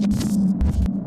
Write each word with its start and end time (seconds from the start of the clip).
you 0.00 1.01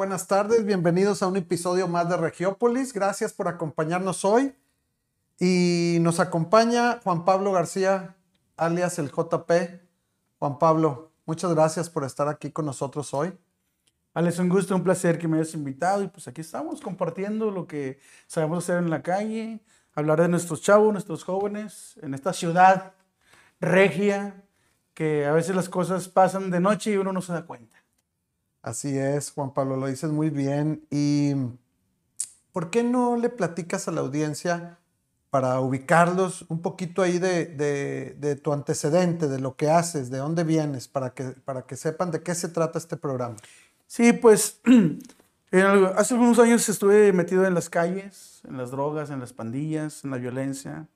buenas 0.00 0.26
tardes, 0.26 0.64
bienvenidos 0.64 1.22
a 1.22 1.26
un 1.26 1.36
episodio 1.36 1.86
más 1.86 2.08
de 2.08 2.16
Regiópolis. 2.16 2.94
Gracias 2.94 3.34
por 3.34 3.48
acompañarnos 3.48 4.24
hoy. 4.24 4.54
Y 5.38 5.98
nos 6.00 6.20
acompaña 6.20 7.00
Juan 7.04 7.26
Pablo 7.26 7.52
García, 7.52 8.16
alias 8.56 8.98
el 8.98 9.10
JP. 9.10 9.52
Juan 10.38 10.58
Pablo, 10.58 11.12
muchas 11.26 11.52
gracias 11.52 11.90
por 11.90 12.04
estar 12.04 12.28
aquí 12.28 12.50
con 12.50 12.64
nosotros 12.64 13.12
hoy. 13.12 13.38
Alex, 14.14 14.38
un 14.38 14.48
gusto, 14.48 14.74
un 14.74 14.82
placer 14.82 15.18
que 15.18 15.28
me 15.28 15.36
hayas 15.36 15.52
invitado 15.52 16.02
y 16.02 16.08
pues 16.08 16.26
aquí 16.26 16.40
estamos 16.40 16.80
compartiendo 16.80 17.50
lo 17.50 17.66
que 17.66 18.00
sabemos 18.26 18.64
hacer 18.64 18.78
en 18.78 18.88
la 18.88 19.02
calle, 19.02 19.60
hablar 19.92 20.22
de 20.22 20.28
nuestros 20.28 20.62
chavos, 20.62 20.94
nuestros 20.94 21.24
jóvenes, 21.24 21.98
en 22.00 22.14
esta 22.14 22.32
ciudad 22.32 22.94
regia, 23.60 24.44
que 24.94 25.26
a 25.26 25.32
veces 25.32 25.54
las 25.54 25.68
cosas 25.68 26.08
pasan 26.08 26.50
de 26.50 26.60
noche 26.60 26.90
y 26.90 26.96
uno 26.96 27.12
no 27.12 27.20
se 27.20 27.34
da 27.34 27.44
cuenta. 27.44 27.79
Así 28.62 28.96
es, 28.98 29.32
Juan 29.32 29.52
Pablo, 29.54 29.76
lo 29.76 29.86
dices 29.86 30.10
muy 30.10 30.30
bien. 30.30 30.86
¿Y 30.90 31.34
por 32.52 32.70
qué 32.70 32.82
no 32.82 33.16
le 33.16 33.28
platicas 33.28 33.88
a 33.88 33.92
la 33.92 34.00
audiencia 34.00 34.78
para 35.30 35.60
ubicarlos 35.60 36.44
un 36.48 36.60
poquito 36.60 37.02
ahí 37.02 37.18
de, 37.18 37.46
de- 37.46 38.36
tu 38.36 38.52
antecedente, 38.52 39.28
de 39.28 39.38
lo 39.38 39.54
que 39.56 39.70
haces, 39.70 40.10
de 40.10 40.18
dónde 40.18 40.42
vienes, 40.44 40.88
para 40.88 41.10
que, 41.14 41.24
para 41.24 41.62
que 41.62 41.76
sepan 41.76 42.10
de 42.10 42.22
qué 42.22 42.34
se 42.34 42.48
trata 42.48 42.78
este 42.78 42.96
programa? 42.96 43.36
Sí, 43.86 44.12
pues 44.12 44.60
algo- 45.52 45.92
hace 45.96 46.14
algunos 46.14 46.38
años 46.40 46.68
estuve 46.68 47.12
metido 47.12 47.46
en 47.46 47.54
las 47.54 47.70
calles, 47.70 48.40
en 48.48 48.56
las 48.56 48.70
drogas, 48.72 49.10
en 49.10 49.20
las 49.20 49.32
pandillas, 49.32 50.04
en 50.04 50.10
la 50.10 50.16
violencia, 50.18 50.88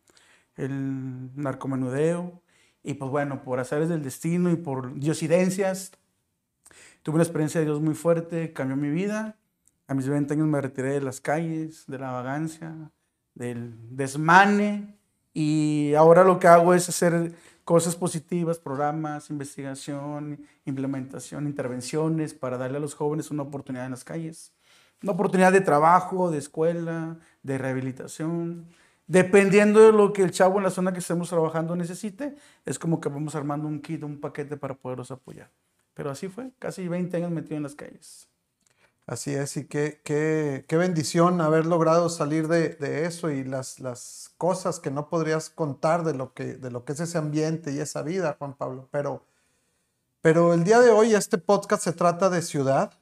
el 0.56 1.30
narcomenudeo. 1.36 2.40
Y 2.82 2.94
pues 2.94 3.10
bueno, 3.10 3.42
por 3.44 3.60
azares 3.60 3.88
del 3.88 4.02
destino 4.02 4.50
y 4.50 4.56
por 4.56 4.94
diosidencias, 4.98 5.92
tuve 7.04 7.16
una 7.16 7.22
experiencia 7.22 7.60
de 7.60 7.66
Dios 7.66 7.80
muy 7.80 7.94
fuerte, 7.94 8.52
cambió 8.52 8.76
mi 8.76 8.90
vida. 8.90 9.36
A 9.86 9.94
mis 9.94 10.08
20 10.08 10.32
años 10.32 10.48
me 10.48 10.60
retiré 10.60 10.94
de 10.94 11.02
las 11.02 11.20
calles, 11.20 11.84
de 11.86 11.98
la 11.98 12.10
vagancia, 12.10 12.90
del 13.34 13.74
desmane. 13.94 14.98
Y 15.34 15.92
ahora 15.94 16.24
lo 16.24 16.38
que 16.38 16.48
hago 16.48 16.72
es 16.72 16.88
hacer 16.88 17.34
cosas 17.62 17.94
positivas, 17.94 18.58
programas, 18.58 19.28
investigación, 19.28 20.46
implementación, 20.64 21.46
intervenciones 21.46 22.32
para 22.32 22.56
darle 22.56 22.78
a 22.78 22.80
los 22.80 22.94
jóvenes 22.94 23.30
una 23.30 23.42
oportunidad 23.42 23.84
en 23.84 23.90
las 23.90 24.04
calles. 24.04 24.54
Una 25.02 25.12
oportunidad 25.12 25.52
de 25.52 25.60
trabajo, 25.60 26.30
de 26.30 26.38
escuela, 26.38 27.18
de 27.42 27.58
rehabilitación. 27.58 28.66
Dependiendo 29.06 29.80
de 29.80 29.92
lo 29.92 30.14
que 30.14 30.22
el 30.22 30.30
chavo 30.30 30.56
en 30.56 30.64
la 30.64 30.70
zona 30.70 30.94
que 30.94 31.00
estemos 31.00 31.28
trabajando 31.28 31.76
necesite, 31.76 32.34
es 32.64 32.78
como 32.78 32.98
que 32.98 33.10
vamos 33.10 33.34
armando 33.34 33.68
un 33.68 33.82
kit, 33.82 34.02
un 34.02 34.18
paquete 34.18 34.56
para 34.56 34.72
poderlos 34.72 35.10
apoyar. 35.10 35.50
Pero 35.94 36.10
así 36.10 36.28
fue, 36.28 36.50
casi 36.58 36.88
20 36.88 37.16
años 37.16 37.30
metido 37.30 37.56
en 37.56 37.62
las 37.62 37.74
calles. 37.74 38.28
Así 39.06 39.34
es, 39.34 39.56
y 39.58 39.66
qué, 39.66 40.00
qué, 40.02 40.64
qué 40.66 40.76
bendición 40.78 41.42
haber 41.42 41.66
logrado 41.66 42.08
salir 42.08 42.48
de, 42.48 43.04
eso 43.04 43.30
y 43.30 43.44
las, 43.44 43.78
las 43.78 44.30
cosas 44.38 44.80
que 44.80 44.90
no 44.90 45.10
podrías 45.10 45.50
contar 45.50 46.04
de 46.04 46.14
lo, 46.14 46.32
que, 46.32 46.54
de 46.54 46.70
lo 46.70 46.84
que 46.84 46.94
es 46.94 47.00
ese 47.00 47.18
ambiente 47.18 47.70
y 47.72 47.80
esa 47.80 48.02
vida, 48.02 48.36
Juan 48.38 48.54
Pablo. 48.54 48.88
Pero, 48.90 49.26
pero 50.22 50.54
el 50.54 50.64
día 50.64 50.80
de 50.80 50.90
hoy 50.90 51.14
este 51.14 51.36
podcast 51.36 51.84
se 51.84 51.92
trata 51.92 52.30
de 52.30 52.40
ciudad 52.40 52.94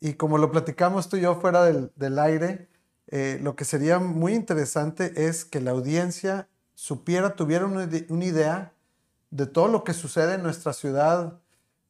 y 0.00 0.14
como 0.14 0.38
lo 0.38 0.50
platicamos 0.50 1.10
tú 1.10 1.18
y 1.18 1.20
yo 1.20 1.34
fuera 1.34 1.62
del, 1.62 1.92
del 1.94 2.18
aire, 2.18 2.68
eh, 3.08 3.38
lo 3.42 3.54
que 3.54 3.66
sería 3.66 3.98
muy 3.98 4.32
interesante 4.32 5.26
es 5.26 5.44
que 5.44 5.60
la 5.60 5.72
audiencia 5.72 6.48
supiera, 6.74 7.36
tuviera 7.36 7.66
una, 7.66 7.86
una 8.08 8.24
idea 8.24 8.72
de 9.30 9.46
todo 9.46 9.68
lo 9.68 9.84
que 9.84 9.92
sucede 9.92 10.34
en 10.34 10.42
nuestra 10.42 10.72
ciudad, 10.72 11.38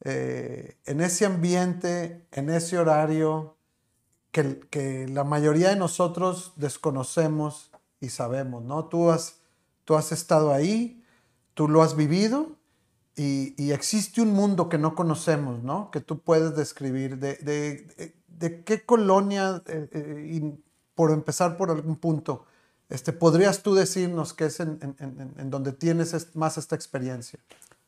eh, 0.05 0.77
en 0.85 1.01
ese 1.01 1.25
ambiente, 1.27 2.27
en 2.33 2.51
ese 2.51 2.79
horario, 2.79 3.57
que, 4.31 5.07
la 5.09 5.25
mayoría 5.25 5.71
de 5.71 5.77
nosotros 5.77 6.53
desconocemos 6.57 7.71
y 8.01 8.09
sabemos, 8.11 8.65
¿no? 8.65 8.87
Tú 8.87 9.11
has, 9.11 9.41
tú 9.85 9.95
has 9.95 10.13
estado 10.13 10.53
ahí, 10.53 11.03
tú 11.55 11.69
lo 11.69 11.83
has 11.83 11.97
vivido 11.97 12.57
y, 13.17 13.71
existe 13.71 14.21
un 14.21 14.33
mundo 14.33 14.69
que 14.69 14.77
no 14.77 14.95
conocemos, 14.95 15.63
¿no? 15.63 15.91
Que 15.91 16.01
tú 16.01 16.19
puedes 16.19 16.57
describir. 16.57 17.19
¿De, 17.19 18.63
qué 18.65 18.85
colonia, 18.85 19.63
eh, 19.67 19.89
eh, 19.93 20.59
por 20.95 21.13
empezar 21.13 21.57
por 21.57 21.71
algún 21.71 21.97
punto, 21.97 22.45
este, 22.91 23.13
podrías 23.13 23.63
tú 23.63 23.75
decirnos 23.75 24.35
que 24.35 24.47
es 24.47 24.61
en, 24.61 25.49
donde 25.51 25.73
tienes 25.73 26.35
más 26.35 26.59
esta 26.59 26.75
experiencia? 26.75 27.39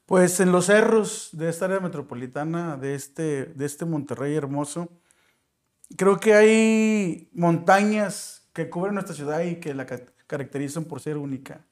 Pues 0.06 0.38
en 0.38 0.52
los 0.52 0.66
cerros 0.66 1.30
de 1.32 1.48
esta 1.48 1.64
área 1.64 1.80
metropolitana, 1.80 2.76
de 2.76 2.94
este, 2.94 3.46
de 3.46 3.66
este 3.66 3.84
Monterrey 3.84 4.34
hermoso, 4.36 4.88
creo 5.96 6.20
que 6.20 6.34
hay 6.34 7.28
montañas 7.32 8.48
que 8.52 8.70
cubren 8.70 8.94
nuestra 8.94 9.14
ciudad 9.16 9.40
y 9.42 9.56
que 9.56 9.74
la 9.74 9.84
ca- 9.84 10.00
caracterizan 10.26 10.84
por 10.84 11.00
ser 11.00 11.16
única. 11.16 11.64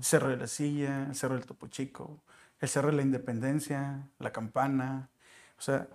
Cerro 0.00 0.28
de 0.30 0.36
la 0.38 0.46
Silla, 0.46 1.06
el 1.08 1.14
Cerro 1.14 1.34
del 1.34 1.44
Topo 1.44 1.66
Chico, 1.68 2.22
el 2.60 2.68
Cerro 2.70 2.88
de 2.88 2.96
la 2.96 3.02
Independencia, 3.02 4.08
la 4.18 4.32
Campana. 4.32 5.10
O 5.58 5.62
sea, 5.62 5.88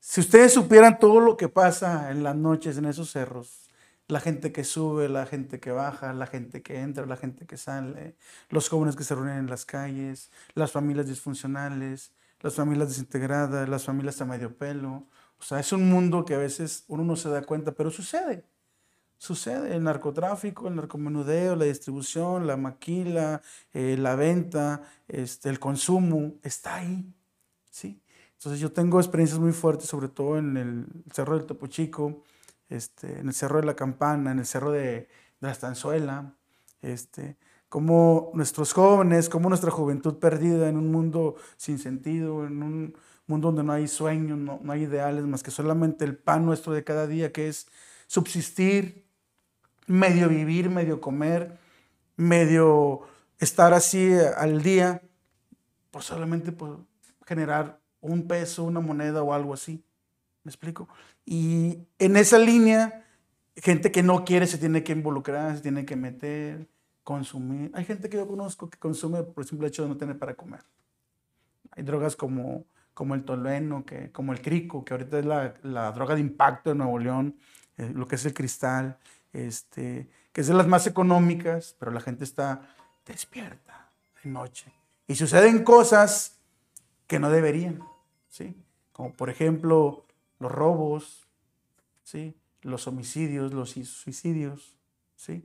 si 0.00 0.20
ustedes 0.20 0.54
supieran 0.54 0.98
todo 0.98 1.20
lo 1.20 1.36
que 1.36 1.48
pasa 1.48 2.10
en 2.10 2.22
las 2.22 2.36
noches 2.36 2.78
en 2.78 2.86
esos 2.86 3.10
cerros, 3.10 3.67
la 4.08 4.20
gente 4.20 4.52
que 4.52 4.64
sube, 4.64 5.08
la 5.08 5.26
gente 5.26 5.60
que 5.60 5.70
baja, 5.70 6.12
la 6.14 6.26
gente 6.26 6.62
que 6.62 6.80
entra, 6.80 7.06
la 7.06 7.16
gente 7.16 7.46
que 7.46 7.56
sale, 7.58 8.16
los 8.48 8.68
jóvenes 8.68 8.96
que 8.96 9.04
se 9.04 9.14
reúnen 9.14 9.38
en 9.38 9.50
las 9.50 9.66
calles, 9.66 10.30
las 10.54 10.72
familias 10.72 11.06
disfuncionales, 11.06 12.12
las 12.40 12.54
familias 12.54 12.88
desintegradas, 12.88 13.68
las 13.68 13.84
familias 13.84 14.20
a 14.20 14.24
medio 14.24 14.56
pelo. 14.56 15.06
O 15.38 15.42
sea, 15.42 15.60
es 15.60 15.72
un 15.72 15.88
mundo 15.90 16.24
que 16.24 16.34
a 16.34 16.38
veces 16.38 16.84
uno 16.88 17.04
no 17.04 17.16
se 17.16 17.28
da 17.28 17.42
cuenta, 17.42 17.72
pero 17.72 17.90
sucede. 17.90 18.44
Sucede 19.18 19.74
el 19.74 19.82
narcotráfico, 19.82 20.68
el 20.68 20.76
narcomenudeo, 20.76 21.56
la 21.56 21.64
distribución, 21.64 22.46
la 22.46 22.56
maquila, 22.56 23.42
eh, 23.74 23.96
la 23.98 24.14
venta, 24.14 24.82
este, 25.08 25.50
el 25.50 25.58
consumo, 25.58 26.34
está 26.42 26.76
ahí. 26.76 27.12
¿sí? 27.70 28.00
Entonces 28.34 28.60
yo 28.60 28.72
tengo 28.72 29.00
experiencias 29.00 29.40
muy 29.40 29.52
fuertes, 29.52 29.88
sobre 29.88 30.08
todo 30.08 30.38
en 30.38 30.56
el 30.56 30.86
Cerro 31.12 31.36
del 31.36 31.46
Topo 31.46 31.66
Chico, 31.66 32.22
este, 32.68 33.20
en 33.20 33.28
el 33.28 33.34
Cerro 33.34 33.60
de 33.60 33.66
la 33.66 33.76
Campana, 33.76 34.32
en 34.32 34.38
el 34.38 34.46
Cerro 34.46 34.70
de, 34.70 35.08
la 35.40 35.52
Estanzuela, 35.52 36.34
este, 36.82 37.36
como 37.68 38.30
nuestros 38.34 38.72
jóvenes, 38.72 39.28
como 39.28 39.48
nuestra 39.48 39.70
juventud 39.70 40.18
perdida 40.18 40.68
en 40.68 40.76
un 40.76 40.90
mundo 40.90 41.36
sin 41.56 41.78
sentido, 41.78 42.46
en 42.46 42.62
un 42.62 42.96
mundo 43.26 43.48
donde 43.48 43.62
no 43.62 43.72
hay 43.72 43.86
sueños, 43.86 44.38
no, 44.38 44.58
no 44.62 44.72
hay 44.72 44.82
ideales, 44.82 45.24
más 45.26 45.42
que 45.42 45.50
solamente 45.50 46.04
el 46.04 46.16
pan 46.16 46.44
nuestro 46.44 46.72
de 46.72 46.82
cada 46.82 47.06
día, 47.06 47.32
que 47.32 47.48
es 47.48 47.68
subsistir, 48.06 49.06
medio 49.86 50.28
vivir, 50.28 50.70
medio 50.70 51.00
comer, 51.00 51.58
medio 52.16 53.02
estar 53.38 53.72
así 53.74 54.12
al 54.36 54.62
día, 54.62 55.02
pues 55.90 56.04
solamente 56.04 56.52
por 56.52 56.80
generar 57.26 57.80
un 58.00 58.26
peso, 58.26 58.64
una 58.64 58.80
moneda 58.80 59.22
o 59.22 59.32
algo 59.32 59.54
así. 59.54 59.84
¿Me 60.48 60.50
explico? 60.50 60.88
Y 61.26 61.78
en 61.98 62.16
esa 62.16 62.38
línea, 62.38 63.04
gente 63.54 63.92
que 63.92 64.02
no 64.02 64.24
quiere 64.24 64.46
se 64.46 64.56
tiene 64.56 64.82
que 64.82 64.92
involucrar, 64.92 65.54
se 65.54 65.60
tiene 65.60 65.84
que 65.84 65.94
meter, 65.94 66.66
consumir. 67.04 67.70
Hay 67.74 67.84
gente 67.84 68.08
que 68.08 68.16
yo 68.16 68.26
conozco 68.26 68.70
que 68.70 68.78
consume 68.78 69.24
por 69.24 69.44
el 69.44 69.46
simple 69.46 69.68
hecho 69.68 69.82
de 69.82 69.90
no 69.90 69.98
tener 69.98 70.18
para 70.18 70.32
comer. 70.32 70.62
Hay 71.72 71.82
drogas 71.82 72.16
como, 72.16 72.64
como 72.94 73.14
el 73.14 73.26
tolueno, 73.26 73.84
que, 73.84 74.10
como 74.10 74.32
el 74.32 74.40
crico, 74.40 74.86
que 74.86 74.94
ahorita 74.94 75.18
es 75.18 75.26
la, 75.26 75.52
la 75.64 75.92
droga 75.92 76.14
de 76.14 76.22
impacto 76.22 76.70
de 76.70 76.76
Nuevo 76.76 76.98
León, 76.98 77.36
eh, 77.76 77.92
lo 77.94 78.08
que 78.08 78.14
es 78.14 78.24
el 78.24 78.32
cristal, 78.32 78.96
este, 79.34 80.08
que 80.32 80.40
es 80.40 80.46
de 80.46 80.54
las 80.54 80.66
más 80.66 80.86
económicas, 80.86 81.76
pero 81.78 81.92
la 81.92 82.00
gente 82.00 82.24
está 82.24 82.62
despierta 83.04 83.90
de 84.24 84.30
noche. 84.30 84.72
Y 85.06 85.14
suceden 85.14 85.62
cosas 85.62 86.38
que 87.06 87.18
no 87.18 87.28
deberían, 87.28 87.82
¿sí? 88.30 88.56
Como 88.94 89.12
por 89.12 89.28
ejemplo 89.28 90.06
los 90.38 90.52
robos, 90.52 91.28
¿sí? 92.02 92.36
Los 92.62 92.86
homicidios, 92.86 93.52
los 93.52 93.70
suicidios, 93.70 94.76
¿sí? 95.14 95.44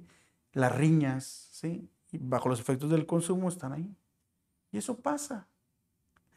Las 0.53 0.75
riñas, 0.75 1.49
¿sí? 1.51 1.89
y 2.13 2.19
bajo 2.19 2.47
los 2.47 2.59
efectos 2.59 2.89
del 2.91 3.05
consumo 3.05 3.49
están 3.49 3.73
ahí. 3.73 3.93
Y 4.71 4.77
eso 4.77 4.95
pasa 4.95 5.47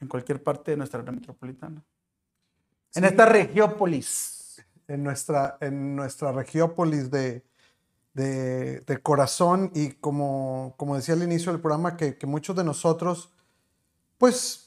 en 0.01 0.09
cualquier 0.09 0.43
parte 0.43 0.73
de 0.73 0.77
nuestra 0.79 1.01
área 1.01 1.13
metropolitana. 1.13 1.85
En 2.95 3.05
esta 3.05 3.27
regiópolis. 3.27 4.65
En 4.89 5.03
nuestra, 5.03 5.59
en 5.61 5.95
nuestra 5.97 6.33
regiópolis 6.33 7.11
de, 7.11 7.45
de, 8.15 9.01
corazón 9.03 9.71
y 9.75 9.91
como, 9.93 10.75
como 10.77 10.97
decía 10.97 11.15
al 11.15 11.23
inicio 11.23 11.53
del 11.53 11.61
programa, 11.61 11.97
que, 11.97 12.17
que 12.17 12.27
muchos 12.27 12.55
de 12.57 12.65
nosotros, 12.65 13.33
pues 14.17 14.66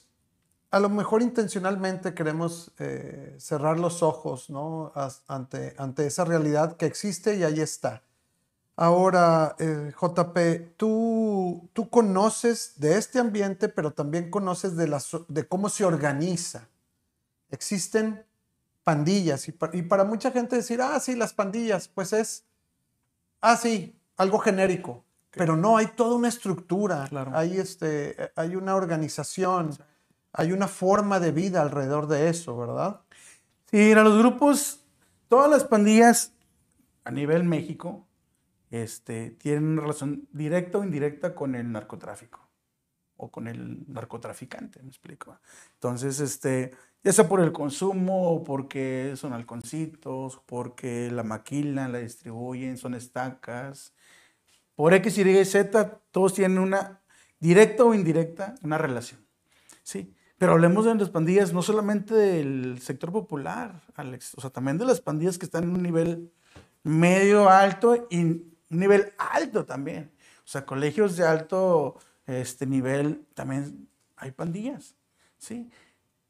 a 0.72 0.80
lo 0.80 0.90
mejor 0.90 1.22
intencionalmente 1.22 2.14
queremos 2.14 2.72
eh, 2.78 3.36
cerrar 3.40 3.80
los 3.80 4.04
ojos 4.04 4.50
¿no? 4.50 4.92
ante, 5.28 5.76
ante 5.78 6.06
esa 6.06 6.26
realidad 6.26 6.78
que 6.78 6.86
existe 6.86 7.36
y 7.36 7.44
ahí 7.44 7.60
está. 7.60 8.04
Ahora, 8.76 9.56
eh, 9.60 9.92
JP, 10.00 10.78
tú, 10.78 11.70
tú 11.74 11.90
conoces 11.90 12.74
de 12.78 12.98
este 12.98 13.20
ambiente, 13.20 13.68
pero 13.68 13.92
también 13.92 14.30
conoces 14.30 14.78
de, 14.78 14.98
de 15.28 15.48
cómo 15.48 15.68
se 15.68 15.84
organiza. 15.84 16.70
Existen 17.50 18.24
pandillas 18.84 19.50
y, 19.50 19.56
y, 19.74 19.82
para 19.82 20.06
mucha 20.06 20.32
gente 20.32 20.56
decir, 20.56 20.82
ah, 20.82 21.00
sí, 21.00 21.16
las 21.16 21.34
pandillas, 21.34 21.90
pues 21.90 22.14
es, 22.14 22.46
ah, 23.42 23.58
sí, 23.58 24.00
algo 24.16 24.40
genérico. 24.40 25.04
Pero 25.32 25.56
no, 25.56 25.78
hay 25.78 25.88
toda 25.88 26.16
una 26.16 26.28
estructura, 26.28 27.08
hay, 27.34 27.58
este, 27.58 28.32
hay 28.36 28.56
una 28.56 28.76
organización, 28.76 29.78
hay 30.34 30.52
una 30.52 30.68
forma 30.68 31.20
de 31.20 31.32
vida 31.32 31.62
alrededor 31.62 32.08
de 32.08 32.30
eso, 32.30 32.58
¿verdad? 32.58 33.02
Sí, 33.66 33.92
a 33.92 34.04
los 34.04 34.18
grupos, 34.18 34.86
todas 35.28 35.50
las 35.50 35.64
pandillas 35.64 36.34
a 37.04 37.12
nivel 37.12 37.44
México, 37.44 38.08
este, 38.72 39.32
tienen 39.32 39.66
una 39.66 39.82
relación 39.82 40.28
directa 40.32 40.78
o 40.78 40.84
indirecta 40.84 41.34
con 41.34 41.56
el 41.56 41.72
narcotráfico 41.72 42.48
o 43.18 43.30
con 43.32 43.48
el 43.48 43.84
narcotraficante, 43.92 44.82
me 44.82 44.90
explico. 44.90 45.38
Entonces, 45.74 46.20
este, 46.20 46.72
ya 47.04 47.12
sea 47.12 47.28
por 47.28 47.42
el 47.42 47.52
consumo 47.52 48.32
o 48.32 48.44
porque 48.44 49.14
son 49.18 49.34
halconcitos, 49.34 50.42
porque 50.46 51.12
la 51.12 51.24
maquilan, 51.24 51.92
la 51.92 52.00
distribuyen, 52.00 52.78
son 52.78 52.94
estacas, 52.94 53.94
por 54.76 54.94
X, 54.94 55.18
Y, 55.18 55.46
Z, 55.46 56.00
todos 56.12 56.36
tienen 56.36 56.60
una 56.60 57.02
directa 57.40 57.84
o 57.84 57.94
indirecta, 57.94 58.56
una 58.62 58.78
relación. 58.78 59.20
¿sí? 59.84 60.14
Pero 60.40 60.54
hablemos 60.54 60.86
de 60.86 60.96
las 60.96 61.10
pandillas, 61.10 61.52
no 61.52 61.62
solamente 61.62 62.16
del 62.16 62.80
sector 62.82 63.12
popular, 63.12 63.82
Alex, 63.96 64.36
o 64.36 64.42
sea, 64.42 64.50
también 64.50 64.78
de 64.78 64.86
las 64.86 65.02
pandillas 65.02 65.38
que 65.38 65.46
están 65.46 65.66
en 65.66 65.72
un 65.72 65.84
nivel 65.84 66.32
medio 66.82 67.50
alto 67.50 68.08
y 68.10 68.22
un 68.22 68.58
nivel 68.70 69.12
alto 69.18 69.66
también. 69.66 70.12
O 70.46 70.48
sea, 70.48 70.66
colegios 70.66 71.18
de 71.18 71.28
alto 71.28 71.98
este, 72.26 72.66
nivel 72.66 73.26
también 73.34 73.90
hay 74.16 74.32
pandillas, 74.32 74.96
¿sí? 75.38 75.70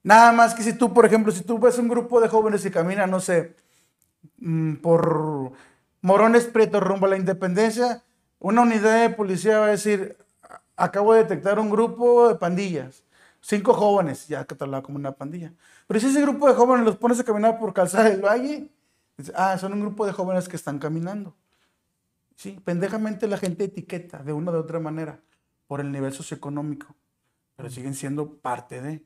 Nada 0.02 0.32
más 0.32 0.56
que 0.56 0.64
si 0.64 0.74
tú, 0.74 0.92
por 0.92 1.06
ejemplo, 1.06 1.32
si 1.32 1.44
tú 1.44 1.60
ves 1.60 1.78
un 1.78 1.88
grupo 1.88 2.20
de 2.20 2.30
jóvenes 2.30 2.66
y 2.66 2.72
caminan, 2.72 3.12
no 3.12 3.20
sé, 3.20 3.56
mm, 4.38 4.78
por 4.78 5.52
Morones 6.02 6.46
Prieto 6.46 6.80
rumbo 6.80 7.06
a 7.06 7.10
la 7.10 7.18
independencia, 7.18 8.04
una 8.40 8.64
unidad 8.64 9.02
de 9.02 9.10
policía 9.12 9.60
va 9.60 9.68
a 9.68 9.72
decir, 9.72 10.18
acabo 10.76 11.14
de 11.14 11.24
detectar 11.24 11.60
un 11.60 11.70
grupo 11.70 12.30
de 12.30 12.36
pandillas, 12.36 13.04
cinco 13.42 13.74
jóvenes, 13.74 14.28
ya 14.28 14.46
catalogado 14.46 14.84
como 14.84 14.98
una 14.98 15.12
pandilla. 15.12 15.54
Pero 15.88 16.00
si 16.00 16.08
ese 16.08 16.22
grupo 16.22 16.48
de 16.48 16.54
jóvenes 16.54 16.86
los 16.86 16.98
pones 16.98 17.20
a 17.20 17.24
caminar 17.24 17.60
por 17.60 17.74
Calzada 17.74 18.10
del 18.10 18.22
Valle, 18.22 18.70
ah, 19.36 19.58
son 19.58 19.74
un 19.74 19.82
grupo 19.82 20.06
de 20.06 20.14
jóvenes 20.14 20.48
que 20.48 20.56
están 20.56 20.80
caminando. 20.80 21.36
Sí, 22.36 22.60
pendejamente 22.64 23.28
la 23.28 23.38
gente 23.38 23.66
etiqueta 23.66 24.24
de 24.24 24.32
una 24.32 24.52
o 24.52 24.54
de 24.54 24.60
otra 24.60 24.80
manera 24.80 25.20
por 25.68 25.82
el 25.82 25.92
nivel 25.92 26.14
socioeconómico, 26.14 26.96
pero 27.56 27.70
siguen 27.70 27.96
siendo 27.96 28.38
parte 28.38 28.82
de. 28.82 29.04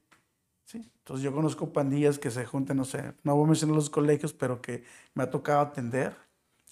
¿sí? 0.65 0.91
Entonces 0.99 1.23
yo 1.23 1.33
conozco 1.33 1.73
pandillas 1.73 2.19
que 2.19 2.29
se 2.29 2.45
juntan, 2.45 2.77
no 2.77 2.85
sé, 2.85 3.13
no 3.23 3.35
voy 3.35 3.45
a 3.45 3.47
mencionar 3.47 3.75
los 3.75 3.89
colegios, 3.89 4.33
pero 4.33 4.61
que 4.61 4.83
me 5.15 5.23
ha 5.23 5.29
tocado 5.29 5.61
atender, 5.61 6.15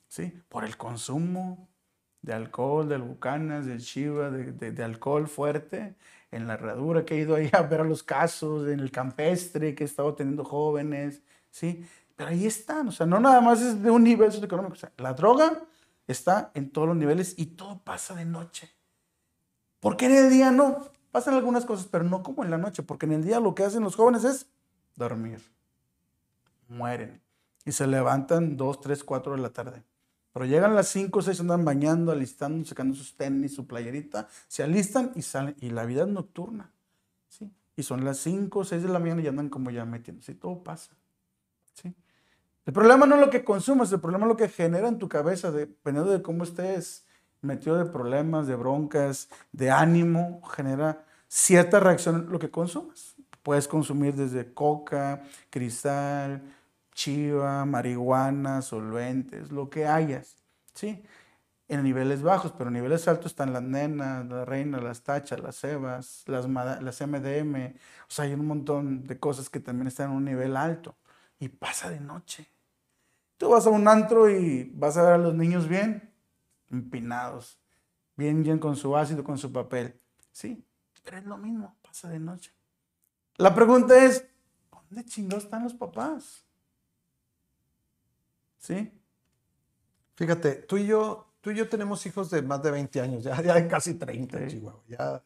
¿sí? 0.07 0.33
Por 0.49 0.63
el 0.63 0.77
consumo 0.77 1.67
de 2.21 2.33
alcohol, 2.33 2.87
del 2.87 3.01
bucanas, 3.01 3.65
del 3.65 3.81
chiva, 3.81 4.29
de, 4.29 4.71
de, 4.71 4.83
alcohol 4.83 5.27
fuerte, 5.27 5.95
en 6.31 6.47
la 6.47 6.53
herradura 6.53 7.03
que 7.03 7.15
he 7.15 7.19
ido 7.19 7.35
ahí 7.35 7.49
a 7.53 7.61
ver 7.61 7.81
a 7.81 7.83
los 7.83 8.03
casos, 8.03 8.67
en 8.67 8.79
el 8.79 8.91
campestre 8.91 9.75
que 9.75 9.83
he 9.83 9.87
estado 9.87 10.13
teniendo 10.13 10.43
jóvenes, 10.43 11.21
¿sí? 11.49 11.85
Pero 12.15 12.29
ahí 12.29 12.45
están, 12.45 12.87
o 12.89 12.91
sea, 12.91 13.05
no 13.05 13.19
nada 13.19 13.41
más 13.41 13.61
es 13.61 13.81
de 13.81 13.89
un 13.89 14.03
nivel 14.03 14.31
socioeconómico, 14.31 14.73
o 14.73 14.77
sea, 14.77 14.91
la 14.97 15.13
droga 15.13 15.63
está 16.07 16.51
en 16.53 16.69
todos 16.69 16.87
los 16.87 16.97
niveles 16.97 17.33
y 17.37 17.47
todo 17.47 17.79
pasa 17.79 18.15
de 18.15 18.25
noche. 18.25 18.69
¿Por 19.79 19.97
qué 19.97 20.05
en 20.05 20.15
el 20.15 20.29
día 20.29 20.51
no? 20.51 20.91
Pasan 21.11 21.33
algunas 21.33 21.65
cosas, 21.65 21.87
pero 21.91 22.03
no 22.03 22.23
como 22.23 22.43
en 22.43 22.51
la 22.51 22.57
noche, 22.57 22.83
porque 22.83 23.05
en 23.05 23.13
el 23.13 23.23
día 23.23 23.39
lo 23.39 23.55
que 23.55 23.63
hacen 23.63 23.83
los 23.83 23.95
jóvenes 23.95 24.23
es 24.23 24.47
dormir. 24.95 25.41
Mueren. 26.67 27.21
Y 27.65 27.73
se 27.73 27.85
levantan 27.87 28.55
2, 28.55 28.81
3, 28.81 29.03
4 29.03 29.35
de 29.35 29.41
la 29.41 29.49
tarde. 29.49 29.83
Pero 30.33 30.45
llegan 30.45 30.75
las 30.75 30.87
5 30.89 31.21
6, 31.21 31.41
andan 31.41 31.65
bañando, 31.65 32.11
alistando, 32.11 32.65
sacando 32.65 32.95
sus 32.95 33.15
tenis, 33.15 33.53
su 33.53 33.67
playerita, 33.67 34.27
se 34.47 34.63
alistan 34.63 35.11
y 35.15 35.21
salen. 35.21 35.55
Y 35.59 35.71
la 35.71 35.85
vida 35.85 36.03
es 36.03 36.07
nocturna. 36.07 36.71
¿sí? 37.27 37.51
Y 37.75 37.83
son 37.83 38.05
las 38.05 38.17
5 38.19 38.63
6 38.63 38.83
de 38.83 38.89
la 38.89 38.99
mañana 38.99 39.21
y 39.21 39.27
andan 39.27 39.49
como 39.49 39.71
ya 39.71 39.83
metiéndose. 39.85 40.35
todo 40.35 40.63
pasa. 40.63 40.91
¿sí? 41.73 41.93
El 42.65 42.73
problema 42.73 43.05
no 43.05 43.15
es 43.15 43.21
lo 43.21 43.29
que 43.29 43.43
consumes, 43.43 43.91
el 43.91 43.99
problema 43.99 44.25
es 44.25 44.29
lo 44.29 44.37
que 44.37 44.47
genera 44.47 44.87
en 44.87 44.99
tu 44.99 45.09
cabeza, 45.09 45.51
dependiendo 45.51 46.11
de 46.11 46.21
cómo 46.21 46.43
estés 46.43 47.05
metido 47.41 47.77
de 47.77 47.85
problemas, 47.85 48.47
de 48.47 48.55
broncas, 48.55 49.29
de 49.51 49.71
ánimo, 49.71 50.41
genera 50.55 51.03
cierta 51.27 51.79
reacción 51.79 52.15
en 52.15 52.31
lo 52.31 52.39
que 52.39 52.51
consumes. 52.51 53.15
Puedes 53.43 53.67
consumir 53.67 54.15
desde 54.15 54.53
coca, 54.53 55.23
cristal, 55.49 56.41
chiva, 56.93 57.65
marihuana, 57.65 58.61
solventes, 58.61 59.51
lo 59.51 59.69
que 59.69 59.85
hayas, 59.87 60.35
¿sí? 60.73 61.03
En 61.67 61.83
niveles 61.83 62.21
bajos, 62.21 62.51
pero 62.51 62.67
en 62.69 62.73
niveles 62.73 63.07
altos 63.07 63.31
están 63.31 63.53
las 63.53 63.63
nenas, 63.63 64.25
las 64.25 64.47
reinas, 64.47 64.83
las 64.83 65.01
tachas, 65.03 65.39
las 65.39 65.55
cebas, 65.57 66.23
las, 66.27 66.45
las 66.47 67.01
MDM. 67.01 67.75
O 68.07 68.11
sea, 68.11 68.25
hay 68.25 68.33
un 68.33 68.45
montón 68.45 69.07
de 69.07 69.17
cosas 69.19 69.49
que 69.49 69.59
también 69.59 69.87
están 69.87 70.11
en 70.11 70.17
un 70.17 70.25
nivel 70.25 70.57
alto 70.57 70.95
y 71.39 71.47
pasa 71.49 71.89
de 71.89 72.01
noche. 72.01 72.47
Tú 73.37 73.49
vas 73.49 73.65
a 73.65 73.69
un 73.69 73.87
antro 73.87 74.29
y 74.29 74.71
vas 74.75 74.97
a 74.97 75.03
ver 75.03 75.13
a 75.13 75.17
los 75.17 75.33
niños 75.33 75.67
bien 75.67 76.11
empinados, 76.69 77.57
bien, 78.15 78.43
bien 78.43 78.59
con 78.59 78.75
su 78.75 78.95
ácido, 78.95 79.23
con 79.23 79.37
su 79.37 79.51
papel. 79.51 79.99
Sí, 80.31 80.63
pero 81.03 81.17
es 81.17 81.25
lo 81.25 81.37
mismo, 81.37 81.75
pasa 81.81 82.09
de 82.09 82.19
noche. 82.19 82.51
La 83.37 83.55
pregunta 83.55 83.97
es, 84.03 84.27
¿dónde 84.71 85.05
chingados 85.05 85.45
están 85.45 85.63
los 85.63 85.73
papás? 85.73 86.43
¿Sí? 88.61 88.91
Fíjate, 90.13 90.53
tú 90.53 90.77
y 90.77 90.85
yo, 90.85 91.33
tú 91.41 91.49
y 91.49 91.55
yo 91.55 91.67
tenemos 91.67 92.05
hijos 92.05 92.29
de 92.29 92.43
más 92.43 92.61
de 92.61 92.69
20 92.69 93.01
años, 93.01 93.23
ya, 93.23 93.41
ya 93.41 93.67
casi 93.67 93.95
30, 93.95 94.47
Chihuahua. 94.47 94.83
Ya. 94.87 95.23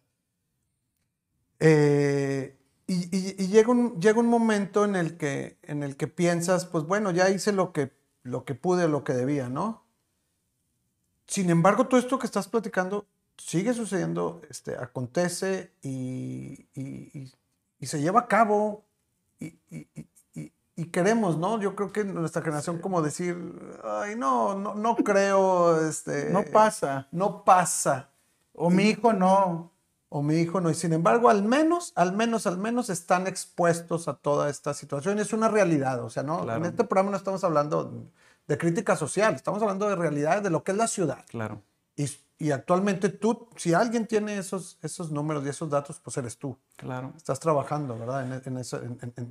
Eh, 1.60 2.58
y, 2.88 3.48
llega, 3.48 3.72
un, 3.72 4.00
llega 4.00 4.20
un 4.20 4.28
momento 4.28 4.86
en 4.86 4.96
el, 4.96 5.18
que, 5.18 5.58
en 5.64 5.84
el 5.84 5.98
que 5.98 6.08
piensas, 6.08 6.66
pues 6.66 6.86
bueno, 6.86 7.12
ya 7.12 7.30
hice 7.30 7.52
lo 7.52 7.74
que, 7.74 7.92
lo 8.24 8.46
que 8.46 8.56
pude, 8.56 8.88
lo 8.88 9.04
que 9.04 9.14
debía, 9.14 9.50
¿no? 9.50 9.84
Sin 11.28 11.50
embargo, 11.50 11.88
todo 11.88 12.00
esto 12.00 12.18
que 12.18 12.28
estás 12.28 12.48
platicando 12.48 13.06
sigue 13.38 13.74
sucediendo, 13.74 14.42
este, 14.50 14.78
acontece 14.78 15.74
y, 15.82 16.70
se 17.82 18.02
lleva 18.02 18.22
a 18.22 18.28
cabo 18.28 18.86
y, 19.42 19.58
queremos, 20.92 21.38
¿no? 21.38 21.60
Yo 21.60 21.76
creo 21.76 21.92
que 21.92 22.04
nuestra 22.04 22.42
generación 22.42 22.80
como 22.80 23.02
decir, 23.02 23.36
ay, 23.84 24.16
no, 24.16 24.56
no, 24.56 24.76
no 24.76 24.96
creo, 24.98 25.88
este... 25.88 26.30
No 26.32 26.44
pasa. 26.44 27.08
No 27.12 27.44
pasa. 27.46 28.10
O 28.54 28.70
mi 28.70 28.84
hijo 28.84 29.14
no 29.14 29.76
o 30.10 30.22
mi 30.22 30.36
hijo 30.36 30.62
no. 30.62 30.70
Y 30.70 30.74
sin 30.74 30.94
embargo, 30.94 31.30
al 31.30 31.44
menos, 31.44 31.92
al 31.96 32.14
menos, 32.14 32.48
al 32.48 32.58
menos 32.58 32.90
están 32.90 33.28
expuestos 33.28 34.08
a 34.08 34.14
toda 34.14 34.50
esta 34.50 34.74
situación. 34.74 35.20
Es 35.20 35.34
una 35.34 35.50
realidad. 35.50 36.02
O 36.04 36.10
sea, 36.10 36.24
no, 36.24 36.50
en 36.50 36.64
este 36.64 36.86
programa 36.86 37.12
no 37.12 37.18
estamos 37.18 37.44
hablando 37.44 38.10
de 38.48 38.58
crítica 38.58 38.96
social, 38.96 39.36
estamos 39.36 39.62
hablando 39.62 39.90
de 39.90 39.96
realidades 39.98 40.42
de 40.42 40.52
lo 40.52 40.64
que 40.64 40.72
es 40.72 40.78
la 40.78 40.88
ciudad. 40.88 41.26
Claro. 41.28 41.62
Y, 41.98 42.10
y, 42.38 42.52
actualmente 42.52 43.10
tú, 43.10 43.48
si 43.56 43.74
alguien 43.74 44.08
tiene 44.08 44.38
esos, 44.38 44.78
esos 44.82 45.12
números 45.12 45.46
y 45.46 45.50
esos 45.50 45.70
datos, 45.70 46.00
pues 46.00 46.18
eres 46.18 46.38
tú. 46.38 46.58
Claro. 46.76 47.14
Estás 47.16 47.40
trabajando, 47.40 47.98
¿verdad? 47.98 48.46
En, 48.46 48.58
eso, 48.58 48.82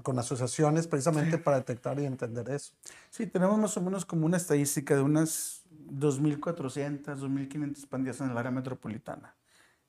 con 0.02 0.18
asociaciones 0.18 0.86
precisamente 0.86 1.38
para 1.38 1.58
detectar 1.58 1.98
y 2.00 2.06
entender 2.06 2.48
eso. 2.50 2.72
Sí, 3.10 3.26
tenemos 3.26 3.58
más 3.58 3.76
o 3.76 3.80
menos 3.82 4.04
como 4.04 4.26
una 4.26 4.38
estadística 4.38 4.94
de 4.94 5.02
unas 5.02 5.62
2.400, 5.90 7.04
2.500 7.04 7.86
pandillas 7.88 8.20
en 8.20 8.30
el 8.30 8.38
área 8.38 8.50
metropolitana 8.50 9.36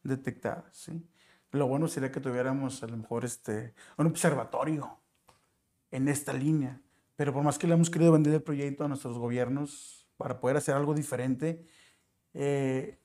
detectadas. 0.06 0.66
¿sí? 0.72 1.04
Lo 1.52 1.68
bueno 1.68 1.88
sería 1.88 2.12
que 2.12 2.20
tuviéramos 2.20 2.82
a 2.84 2.88
lo 2.88 2.98
mejor 2.98 3.26
este, 3.26 3.74
un 3.98 4.08
observatorio 4.08 5.00
en 5.92 6.08
esta 6.08 6.34
línea, 6.34 6.82
pero 7.16 7.34
por 7.34 7.44
más 7.44 7.58
que 7.58 7.68
le 7.68 7.74
hemos 7.74 7.90
querido 7.90 8.12
vender 8.12 8.34
el 8.34 8.44
proyecto 8.44 8.86
a 8.86 8.88
nuestros 8.88 9.18
gobiernos 9.18 10.08
para 10.18 10.40
poder 10.40 10.58
hacer 10.58 10.76
algo 10.76 10.94
diferente, 10.94 11.66
eh, 12.34 13.00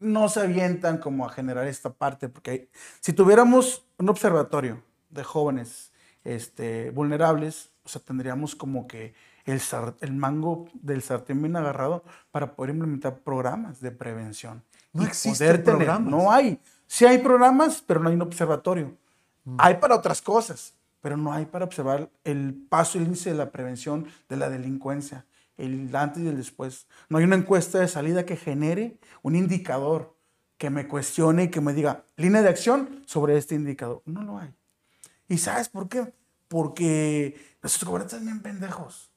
no 0.00 0.28
se 0.28 0.40
avientan 0.40 0.98
como 0.98 1.26
a 1.26 1.30
generar 1.30 1.66
esta 1.66 1.90
parte, 1.90 2.28
porque 2.28 2.68
si 3.00 3.12
tuviéramos 3.12 3.84
un 3.98 4.08
observatorio 4.08 4.82
de 5.10 5.24
jóvenes 5.24 5.92
este, 6.24 6.90
vulnerables, 6.90 7.70
o 7.84 7.88
sea, 7.88 8.02
tendríamos 8.02 8.54
como 8.54 8.86
que 8.86 9.14
el, 9.44 9.60
el 10.00 10.12
mango 10.12 10.68
del 10.74 11.02
sartén 11.02 11.40
bien 11.40 11.56
agarrado 11.56 12.04
para 12.30 12.54
poder 12.54 12.74
implementar 12.74 13.18
programas 13.18 13.80
de 13.80 13.92
prevención. 13.92 14.62
No 14.92 15.04
existen 15.04 15.62
programas. 15.62 16.10
No 16.10 16.32
hay. 16.32 16.60
Sí 16.86 17.04
hay 17.04 17.18
programas, 17.18 17.82
pero 17.86 18.00
no 18.00 18.08
hay 18.08 18.14
un 18.14 18.22
observatorio. 18.22 18.96
Mm. 19.44 19.56
Hay 19.58 19.74
para 19.76 19.94
otras 19.94 20.20
cosas, 20.20 20.74
pero 21.00 21.16
no 21.16 21.32
hay 21.32 21.46
para 21.46 21.64
observar 21.64 22.10
el 22.24 22.54
paso 22.68 22.98
y 22.98 23.02
el 23.02 23.08
índice 23.08 23.30
de 23.30 23.36
la 23.36 23.50
prevención 23.50 24.06
de 24.28 24.36
la 24.36 24.48
delincuencia, 24.48 25.24
el 25.56 25.94
antes 25.94 26.22
y 26.22 26.28
el 26.28 26.36
después. 26.36 26.86
No 27.08 27.18
hay 27.18 27.24
una 27.24 27.36
encuesta 27.36 27.78
de 27.78 27.88
salida 27.88 28.24
que 28.26 28.36
genere 28.36 28.98
un 29.22 29.36
indicador 29.36 30.16
que 30.58 30.70
me 30.70 30.88
cuestione 30.88 31.44
y 31.44 31.50
que 31.50 31.60
me 31.60 31.74
diga 31.74 32.04
línea 32.16 32.42
de 32.42 32.48
acción 32.48 33.02
sobre 33.06 33.36
este 33.36 33.54
indicador. 33.54 34.02
No 34.06 34.22
lo 34.22 34.38
hay. 34.38 34.54
¿Y 35.28 35.38
sabes 35.38 35.68
por 35.68 35.88
qué? 35.88 36.12
Porque 36.48 37.56
nuestros 37.62 37.88
gobernantes 37.88 38.18
son 38.18 38.26
bien 38.26 38.40
pendejos. 38.40 39.10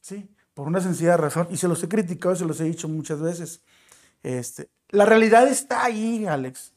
¿Sí? 0.00 0.28
Por 0.54 0.66
una 0.66 0.80
sencilla 0.80 1.16
razón. 1.16 1.48
Y 1.50 1.56
se 1.56 1.68
los 1.68 1.82
he 1.82 1.88
criticado, 1.88 2.34
se 2.34 2.44
los 2.44 2.60
he 2.60 2.64
dicho 2.64 2.88
muchas 2.88 3.20
veces. 3.20 3.62
Este, 4.22 4.68
la 4.88 5.06
realidad 5.06 5.46
está 5.48 5.84
ahí, 5.84 6.26
Alex. 6.26 6.72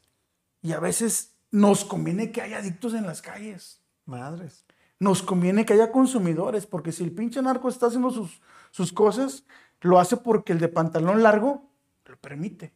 Y 0.62 0.74
a 0.74 0.80
veces 0.80 1.32
nos 1.52 1.86
conviene 1.86 2.32
que 2.32 2.42
haya 2.42 2.60
adictos 2.60 2.94
en 2.94 3.06
las 3.06 3.22
calles. 3.22 3.82
Madres. 4.06 4.66
Nos 5.00 5.22
conviene 5.22 5.66
que 5.66 5.74
haya 5.74 5.92
consumidores, 5.92 6.66
porque 6.66 6.92
si 6.92 7.04
el 7.04 7.12
pinche 7.12 7.42
narco 7.42 7.68
está 7.68 7.88
haciendo 7.88 8.12
sus, 8.12 8.42
sus 8.74 8.92
cosas, 8.92 9.46
lo 9.82 10.00
hace 10.00 10.18
porque 10.18 10.52
el 10.52 10.60
de 10.60 10.68
pantalón 10.68 11.22
largo 11.22 11.70
lo 12.06 12.18
permite. 12.18 12.74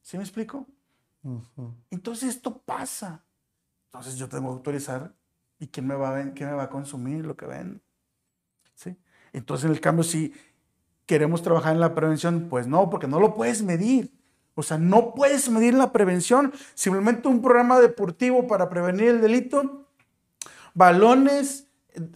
¿Sí 0.00 0.16
me 0.16 0.22
explico? 0.22 0.64
Entonces 1.90 2.28
esto 2.28 2.58
pasa. 2.58 3.24
Entonces 3.86 4.14
yo 4.16 4.28
tengo 4.28 4.44
que 4.44 4.52
autorizar 4.58 5.12
y 5.58 5.66
quién 5.66 5.88
me 5.88 5.96
va 5.96 6.16
a, 6.16 6.32
quién 6.32 6.50
me 6.50 6.54
va 6.54 6.62
a 6.62 6.70
consumir 6.70 7.26
lo 7.26 7.36
que 7.36 7.46
ven. 7.46 7.82
¿Sí? 8.76 8.96
Entonces 9.32 9.64
en 9.64 9.72
el 9.72 9.80
cambio 9.80 10.04
si 10.04 10.32
queremos 11.06 11.42
trabajar 11.42 11.74
en 11.74 11.80
la 11.80 11.92
prevención, 11.92 12.46
pues 12.48 12.68
no, 12.68 12.88
porque 12.88 13.08
no 13.08 13.18
lo 13.18 13.34
puedes 13.34 13.64
medir. 13.64 14.16
O 14.54 14.62
sea, 14.62 14.78
no 14.78 15.12
puedes 15.12 15.48
medir 15.50 15.74
la 15.74 15.90
prevención. 15.90 16.52
Simplemente 16.74 17.26
un 17.26 17.42
programa 17.42 17.80
deportivo 17.80 18.46
para 18.46 18.68
prevenir 18.68 19.08
el 19.08 19.20
delito, 19.20 19.88
balones, 20.72 21.65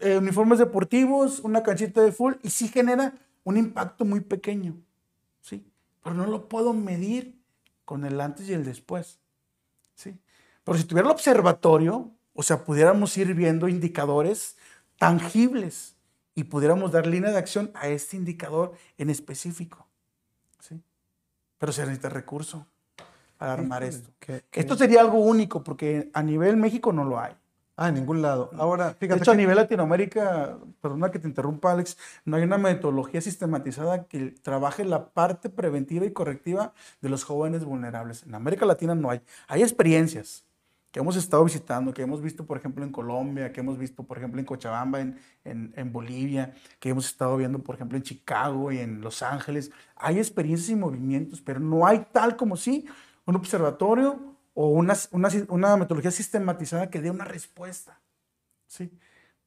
eh, 0.00 0.18
uniformes 0.18 0.58
deportivos, 0.58 1.40
una 1.40 1.62
canchita 1.62 2.02
de 2.02 2.12
full, 2.12 2.34
y 2.42 2.50
sí 2.50 2.68
genera 2.68 3.14
un 3.44 3.56
impacto 3.56 4.04
muy 4.04 4.20
pequeño. 4.20 4.76
¿sí? 5.40 5.66
Pero 6.02 6.14
no 6.14 6.26
lo 6.26 6.48
puedo 6.48 6.72
medir 6.72 7.40
con 7.84 8.04
el 8.04 8.20
antes 8.20 8.48
y 8.48 8.52
el 8.52 8.64
después. 8.64 9.18
¿sí? 9.94 10.18
Pero 10.64 10.78
si 10.78 10.84
tuviera 10.84 11.08
el 11.08 11.14
observatorio, 11.14 12.12
o 12.34 12.42
sea, 12.42 12.64
pudiéramos 12.64 13.16
ir 13.16 13.34
viendo 13.34 13.68
indicadores 13.68 14.56
tangibles 14.98 15.96
y 16.34 16.44
pudiéramos 16.44 16.92
dar 16.92 17.06
línea 17.06 17.30
de 17.30 17.38
acción 17.38 17.70
a 17.74 17.88
este 17.88 18.16
indicador 18.16 18.74
en 18.98 19.10
específico. 19.10 19.86
¿sí? 20.60 20.80
pero 21.60 21.72
se 21.72 21.82
necesita 21.82 22.08
recurso 22.08 22.66
para 23.36 23.52
armar 23.52 23.84
esto. 23.84 24.10
Esto 24.50 24.76
sería 24.76 25.02
algo 25.02 25.18
único 25.18 25.62
porque 25.62 26.10
a 26.14 26.22
nivel 26.22 26.56
México 26.56 26.90
no 26.90 27.04
lo 27.04 27.20
hay. 27.20 27.34
Ah, 27.82 27.88
en 27.88 27.94
ningún 27.94 28.20
lado. 28.20 28.50
Ahora, 28.58 28.92
fíjate. 28.92 29.20
De 29.20 29.22
hecho, 29.22 29.30
a 29.30 29.34
nivel 29.34 29.56
Latinoamérica, 29.56 30.58
perdona 30.82 31.10
que 31.10 31.18
te 31.18 31.26
interrumpa, 31.26 31.72
Alex, 31.72 31.96
no 32.26 32.36
hay 32.36 32.42
una 32.42 32.58
metodología 32.58 33.22
sistematizada 33.22 34.04
que 34.04 34.34
trabaje 34.42 34.84
la 34.84 35.08
parte 35.14 35.48
preventiva 35.48 36.04
y 36.04 36.12
correctiva 36.12 36.74
de 37.00 37.08
los 37.08 37.24
jóvenes 37.24 37.64
vulnerables. 37.64 38.24
En 38.24 38.34
América 38.34 38.66
Latina 38.66 38.94
no 38.94 39.08
hay. 39.08 39.22
Hay 39.48 39.62
experiencias, 39.62 40.44
que 40.90 41.00
hemos 41.00 41.16
estado 41.16 41.42
visitando, 41.42 41.94
que 41.94 42.02
hemos 42.02 42.20
visto, 42.20 42.44
por 42.44 42.58
ejemplo, 42.58 42.84
en 42.84 42.92
Colombia, 42.92 43.50
que 43.50 43.60
hemos 43.60 43.78
visto, 43.78 44.02
por 44.02 44.18
ejemplo, 44.18 44.38
en 44.38 44.44
Cochabamba, 44.44 45.00
en, 45.00 45.18
en, 45.44 45.90
Bolivia, 45.90 46.52
que 46.80 46.90
hemos 46.90 47.06
estado 47.06 47.38
viendo, 47.38 47.60
por 47.60 47.76
ejemplo, 47.76 47.96
en 47.96 48.02
Chicago 48.02 48.72
y 48.72 48.78
en 48.80 49.00
Los 49.00 49.22
Ángeles. 49.22 49.70
Hay 49.96 50.18
experiencias 50.18 50.68
y 50.68 50.76
movimientos, 50.76 51.40
pero 51.40 51.60
no 51.60 51.86
hay 51.86 52.04
tal 52.12 52.36
como 52.36 52.58
sí 52.58 52.84
un 53.24 53.36
observatorio 53.36 54.30
o 54.54 54.68
una, 54.68 54.96
una, 55.12 55.28
una 55.48 55.76
metodología 55.76 56.10
sistematizada 56.10 56.90
que 56.90 57.00
dé 57.00 57.10
una 57.10 57.24
respuesta. 57.24 58.00
¿sí? 58.66 58.90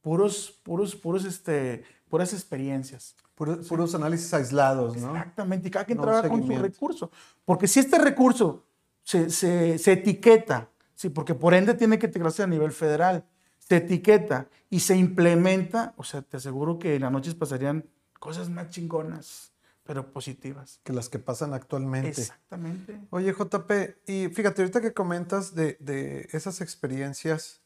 Puros, 0.02 0.60
puros, 0.64 0.96
puros, 0.96 1.26
este, 1.26 1.84
puras 2.10 2.34
experiencias. 2.34 3.16
Puros, 3.36 3.96
análisis 3.96 4.32
aislados, 4.34 4.96
¿no? 4.98 5.16
Exactamente, 5.16 5.68
y 5.68 5.72
cada 5.72 5.86
quien 5.86 6.00
trabaja 6.00 6.30
con 6.30 6.46
su 6.46 6.56
recurso. 6.56 7.12
Porque 7.44 7.68
si 7.68 7.80
este 7.80 7.98
recurso 7.98 8.64
se, 9.04 9.30
se, 9.32 9.78
se 9.80 9.92
etiqueta 9.94 10.70
Sí, 10.96 11.10
porque 11.10 11.36
por 11.36 11.54
ende 11.54 11.74
tiene 11.74 12.00
que 12.00 12.08
integrarse 12.08 12.44
a 12.44 12.48
nivel 12.48 12.72
federal. 12.72 13.26
Se 13.60 13.78
etiqueta 13.78 14.48
y 14.70 14.82
se 14.82 14.96
implementa, 14.96 15.94
o 15.98 16.04
sea, 16.04 16.22
te 16.22 16.38
aseguro 16.38 16.80
que 16.80 16.96
en 16.96 17.02
las 17.02 17.12
noches 17.12 17.36
pasarían 17.36 17.86
cosas 18.20 18.50
más 18.50 18.70
chingonas, 18.70 19.53
pero 19.84 20.12
positivas. 20.12 20.80
Que 20.84 20.94
las 20.94 21.10
que 21.10 21.20
pasan 21.20 21.54
actualmente. 21.54 22.22
Exactamente. 22.22 23.02
Oye, 23.10 23.34
JP, 23.34 23.72
y 24.08 24.30
fíjate, 24.30 24.62
ahorita 24.62 24.82
que 24.82 24.94
comentas 24.94 25.56
de, 25.56 26.28
esas 26.32 26.62
experiencias 26.62 27.62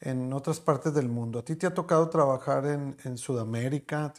en 0.00 0.32
otras 0.32 0.60
partes 0.60 0.94
del 0.94 1.08
mundo, 1.08 1.40
¿a 1.40 1.44
ti 1.44 1.56
te 1.56 1.66
ha 1.66 1.74
tocado 1.74 2.08
trabajar 2.08 2.66
en, 2.66 3.18
Sudamérica? 3.18 4.12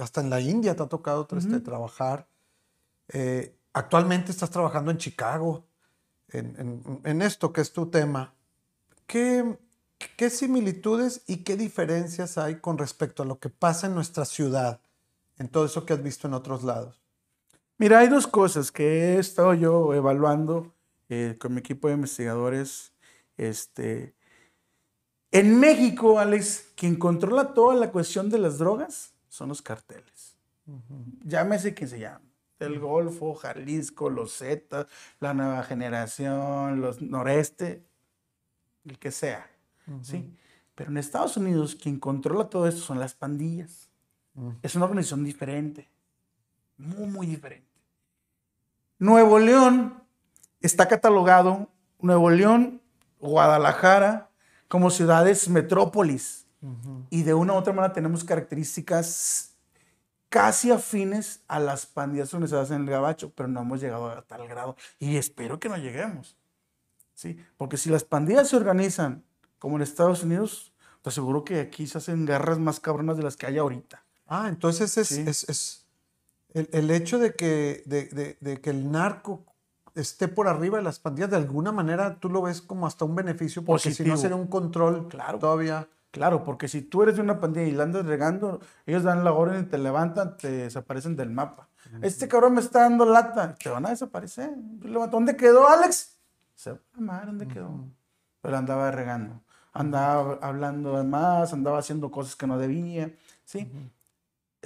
hasta 0.00 0.20
en 0.20 0.30
la 0.30 0.40
India 0.40 0.74
te 0.74 0.82
ha 0.82 0.88
tocado 0.88 1.28
este, 1.36 1.60
trabajar. 1.60 2.26
Eh, 3.08 3.54
actualmente 3.72 4.32
estás 4.32 4.50
trabajando 4.50 4.90
en 4.90 4.98
Chicago 4.98 5.68
en, 6.30 7.22
esto 7.22 7.52
que 7.52 7.60
es 7.60 7.72
tu 7.72 7.86
tema, 7.86 8.34
¿qué, 9.06 9.58
¿qué 10.16 10.30
similitudes 10.30 11.22
y 11.26 11.38
qué 11.38 11.56
diferencias 11.56 12.38
hay 12.38 12.56
con 12.56 12.78
respecto 12.78 13.22
a 13.22 13.26
lo 13.26 13.38
que 13.38 13.48
pasa 13.48 13.86
en 13.86 13.94
nuestra 13.94 14.24
ciudad, 14.24 14.80
en 15.38 15.48
todo 15.48 15.66
eso 15.66 15.84
que 15.84 15.92
has 15.92 16.02
visto 16.02 16.26
en 16.26 16.34
otros 16.34 16.62
lados? 16.62 17.02
Mira, 17.76 18.00
hay 18.00 18.08
dos 18.08 18.26
cosas 18.26 18.72
que 18.72 18.84
he 18.84 19.18
estado 19.18 19.54
yo 19.54 19.94
evaluando 19.94 20.74
eh, 21.08 21.36
con 21.40 21.54
mi 21.54 21.60
equipo 21.60 21.88
de 21.88 21.94
investigadores. 21.94 22.92
Este, 23.36 24.14
en 25.30 25.60
México, 25.60 26.18
Alex, 26.18 26.72
quien 26.74 26.96
controla 26.96 27.54
toda 27.54 27.76
la 27.76 27.92
cuestión 27.92 28.30
de 28.30 28.38
las 28.38 28.58
drogas 28.58 29.14
son 29.28 29.48
los 29.48 29.62
carteles. 29.62 30.36
Llámese 31.24 31.72
quien 31.72 31.88
se 31.88 32.00
llame 32.00 32.28
el 32.58 32.78
Golfo, 32.78 33.34
Jalisco, 33.34 34.10
los 34.10 34.38
Zetas, 34.38 34.86
la 35.20 35.34
nueva 35.34 35.62
generación, 35.62 36.80
los 36.80 37.00
noreste, 37.00 37.84
el 38.84 38.98
que 38.98 39.10
sea. 39.10 39.48
¿sí? 40.02 40.36
Pero 40.74 40.90
en 40.90 40.98
Estados 40.98 41.36
Unidos 41.36 41.74
quien 41.74 41.98
controla 41.98 42.50
todo 42.50 42.66
esto 42.66 42.80
son 42.80 42.98
las 42.98 43.14
pandillas. 43.14 43.87
Es 44.62 44.74
una 44.74 44.84
organización 44.84 45.24
diferente, 45.24 45.88
muy, 46.76 47.08
muy 47.08 47.26
diferente. 47.26 47.66
Nuevo 48.98 49.38
León 49.38 50.02
está 50.60 50.88
catalogado, 50.88 51.68
Nuevo 52.00 52.30
León, 52.30 52.80
Guadalajara, 53.20 54.30
como 54.68 54.90
ciudades 54.90 55.48
metrópolis. 55.48 56.46
Y 57.10 57.22
de 57.22 57.34
una 57.34 57.52
u 57.52 57.56
otra 57.56 57.72
manera 57.72 57.94
tenemos 57.94 58.24
características 58.24 59.56
casi 60.28 60.70
afines 60.70 61.42
a 61.46 61.60
las 61.60 61.86
pandillas 61.86 62.34
organizadas 62.34 62.70
en 62.70 62.82
el 62.82 62.90
gabacho, 62.90 63.32
pero 63.34 63.48
no 63.48 63.60
hemos 63.60 63.80
llegado 63.80 64.10
a 64.10 64.22
tal 64.22 64.46
grado 64.48 64.76
y 64.98 65.16
espero 65.16 65.60
que 65.60 65.68
no 65.68 65.76
lleguemos. 65.76 66.36
¿sí? 67.14 67.38
Porque 67.56 67.76
si 67.76 67.90
las 67.90 68.04
pandillas 68.04 68.48
se 68.48 68.56
organizan 68.56 69.24
como 69.58 69.76
en 69.76 69.82
Estados 69.82 70.22
Unidos, 70.22 70.72
te 71.02 71.10
aseguro 71.10 71.44
que 71.44 71.60
aquí 71.60 71.86
se 71.86 71.98
hacen 71.98 72.26
guerras 72.26 72.58
más 72.58 72.80
cabronas 72.80 73.16
de 73.16 73.22
las 73.22 73.36
que 73.36 73.46
hay 73.46 73.58
ahorita. 73.58 74.04
Ah, 74.28 74.46
entonces 74.48 74.96
es, 74.98 75.10
es, 75.10 75.86
el, 76.52 76.90
hecho 76.90 77.18
de 77.18 77.34
que, 77.34 77.82
de, 77.86 78.60
que 78.60 78.70
el 78.70 78.90
narco 78.90 79.44
esté 79.94 80.28
por 80.28 80.46
arriba 80.48 80.78
de 80.78 80.84
las 80.84 80.98
pandillas, 80.98 81.30
de 81.30 81.36
alguna 81.36 81.72
manera 81.72 82.18
tú 82.20 82.28
lo 82.28 82.42
ves 82.42 82.60
como 82.62 82.86
hasta 82.86 83.04
un 83.04 83.14
beneficio, 83.14 83.64
porque 83.64 83.92
si 83.92 84.04
no 84.04 84.16
sería 84.16 84.36
un 84.36 84.46
control 84.46 85.08
claro. 85.08 85.38
todavía 85.38 85.88
Claro, 86.10 86.42
porque 86.42 86.68
si 86.68 86.82
tú 86.82 87.02
eres 87.02 87.16
de 87.16 87.22
una 87.22 87.38
pandilla 87.38 87.66
y 87.66 87.72
la 87.72 87.82
andas 87.82 88.06
regando, 88.06 88.60
ellos 88.86 89.02
dan 89.02 89.24
la 89.24 89.32
orden 89.32 89.64
y 89.64 89.66
te 89.66 89.76
levantan, 89.76 90.38
te 90.38 90.50
desaparecen 90.50 91.16
del 91.16 91.30
mapa. 91.30 91.68
Este 92.02 92.28
cabrón 92.28 92.54
me 92.54 92.60
está 92.60 92.80
dando 92.80 93.04
lata, 93.04 93.54
te 93.54 93.68
van 93.68 93.86
a 93.86 93.90
desaparecer. 93.90 94.50
¿Dónde 95.10 95.36
quedó 95.36 95.68
Alex? 95.68 96.18
Se 96.54 96.72
va 96.72 96.78
a 96.94 96.98
amar, 96.98 97.26
¿dónde 97.26 97.46
quedó? 97.46 97.84
Pero 98.40 98.56
andaba 98.56 98.90
regando, 98.90 99.42
andaba 99.72 100.38
hablando 100.40 100.96
de 100.96 101.04
más, 101.04 101.52
andaba 101.52 101.78
haciendo 101.78 102.10
cosas 102.10 102.36
que 102.36 102.46
no 102.46 102.58
debía, 102.58 103.14
¿sí? 103.44 103.70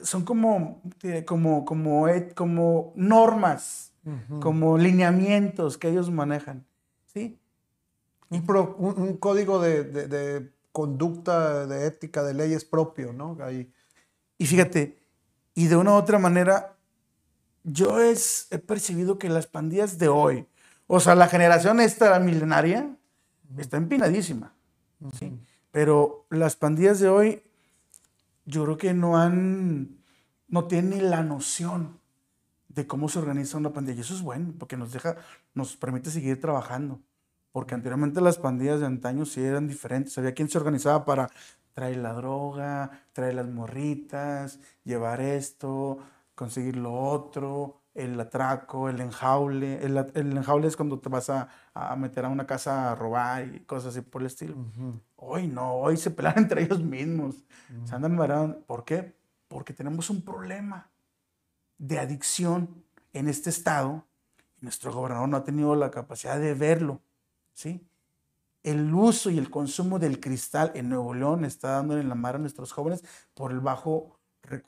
Son 0.02 0.24
como, 0.24 0.82
como, 1.26 1.64
como, 1.64 2.06
como 2.34 2.92
normas, 2.96 3.92
como 4.40 4.76
lineamientos 4.76 5.78
que 5.78 5.88
ellos 5.88 6.10
manejan, 6.10 6.66
¿sí? 7.06 7.38
Un, 8.28 9.16
código 9.18 9.60
de 9.60 10.50
conducta 10.72 11.66
de 11.66 11.86
ética, 11.86 12.22
de 12.22 12.34
leyes 12.34 12.64
propio, 12.64 13.12
¿no? 13.12 13.36
Ahí. 13.40 13.70
Y 14.38 14.46
fíjate, 14.46 14.98
y 15.54 15.66
de 15.66 15.76
una 15.76 15.92
u 15.92 15.94
otra 15.94 16.18
manera, 16.18 16.76
yo 17.62 18.00
es, 18.00 18.48
he 18.50 18.58
percibido 18.58 19.18
que 19.18 19.28
las 19.28 19.46
pandillas 19.46 19.98
de 19.98 20.08
hoy, 20.08 20.46
O 20.86 20.98
sea, 21.00 21.14
la 21.14 21.28
generación 21.28 21.80
esta, 21.80 22.10
la 22.10 22.18
milenaria, 22.18 22.96
está 23.56 23.76
empinadísima. 23.76 24.54
¿sí? 25.18 25.32
Pero 25.70 26.26
las 26.28 26.56
pandillas 26.56 27.00
de 27.00 27.08
hoy, 27.08 27.42
yo 28.44 28.64
creo 28.64 28.76
que 28.76 28.94
no 28.94 29.16
han, 29.16 29.98
no 30.48 30.66
tienen 30.66 30.90
ni 30.90 31.00
la 31.00 31.22
noción 31.22 32.00
de 32.68 32.86
cómo 32.86 33.08
se 33.08 33.18
organiza 33.18 33.58
una 33.58 33.72
pandilla. 33.72 33.98
Y 33.98 34.00
eso 34.00 34.14
es 34.14 34.22
bueno, 34.22 34.54
porque 34.58 34.76
nos 34.76 34.92
deja, 34.92 35.16
nos 35.54 35.76
permite 35.76 36.10
seguir 36.10 36.40
trabajando. 36.40 37.00
Porque 37.52 37.74
anteriormente 37.74 38.20
las 38.20 38.38
pandillas 38.38 38.80
de 38.80 38.86
antaño 38.86 39.26
sí 39.26 39.42
eran 39.42 39.68
diferentes. 39.68 40.16
Había 40.16 40.34
quien 40.34 40.48
se 40.48 40.58
organizaba 40.58 41.04
para 41.04 41.30
traer 41.74 41.98
la 41.98 42.14
droga, 42.14 42.90
traer 43.12 43.34
las 43.34 43.48
morritas, 43.48 44.58
llevar 44.84 45.20
esto, 45.20 45.98
conseguir 46.34 46.76
lo 46.76 46.94
otro, 46.94 47.81
el 47.94 48.18
atraco, 48.18 48.88
el 48.88 49.00
enjaule. 49.00 49.84
El, 49.84 49.96
el 50.14 50.36
enjaule 50.36 50.68
es 50.68 50.76
cuando 50.76 50.98
te 50.98 51.08
vas 51.08 51.28
a, 51.30 51.48
a, 51.74 51.94
meter 51.96 52.24
a 52.24 52.28
una 52.28 52.46
casa 52.46 52.92
a 52.92 52.94
robar 52.94 53.54
y 53.54 53.60
cosas 53.60 53.94
así 53.94 54.00
por 54.00 54.22
el 54.22 54.26
estilo. 54.26 54.56
Hoy 55.16 55.46
no, 55.46 55.74
hoy 55.74 55.96
se 55.96 56.10
pelean 56.10 56.34
entre 56.38 56.62
ellos 56.62 56.82
mismos. 56.82 57.44
Se 57.84 57.94
andan 57.94 58.16
marando. 58.16 58.60
¿Por 58.60 58.84
qué? 58.84 59.14
Porque 59.48 59.72
tenemos 59.72 60.08
un 60.10 60.22
problema 60.22 60.90
de 61.78 61.98
adicción 61.98 62.84
en 63.12 63.28
este 63.28 63.50
estado. 63.50 64.04
Nuestro 64.60 64.92
gobernador 64.92 65.28
no 65.28 65.36
ha 65.36 65.44
tenido 65.44 65.74
la 65.74 65.90
capacidad 65.90 66.38
de 66.38 66.54
verlo. 66.54 67.00
¿sí? 67.52 67.86
El 68.62 68.94
uso 68.94 69.28
y 69.30 69.38
el 69.38 69.50
consumo 69.50 69.98
del 69.98 70.20
cristal 70.20 70.70
en 70.74 70.88
Nuevo 70.88 71.14
León 71.14 71.44
está 71.44 71.72
dando 71.72 71.98
en 71.98 72.08
la 72.08 72.14
mar 72.14 72.36
a 72.36 72.38
nuestros 72.38 72.72
jóvenes 72.72 73.04
por 73.34 73.50
el 73.50 73.60
bajo, 73.60 74.18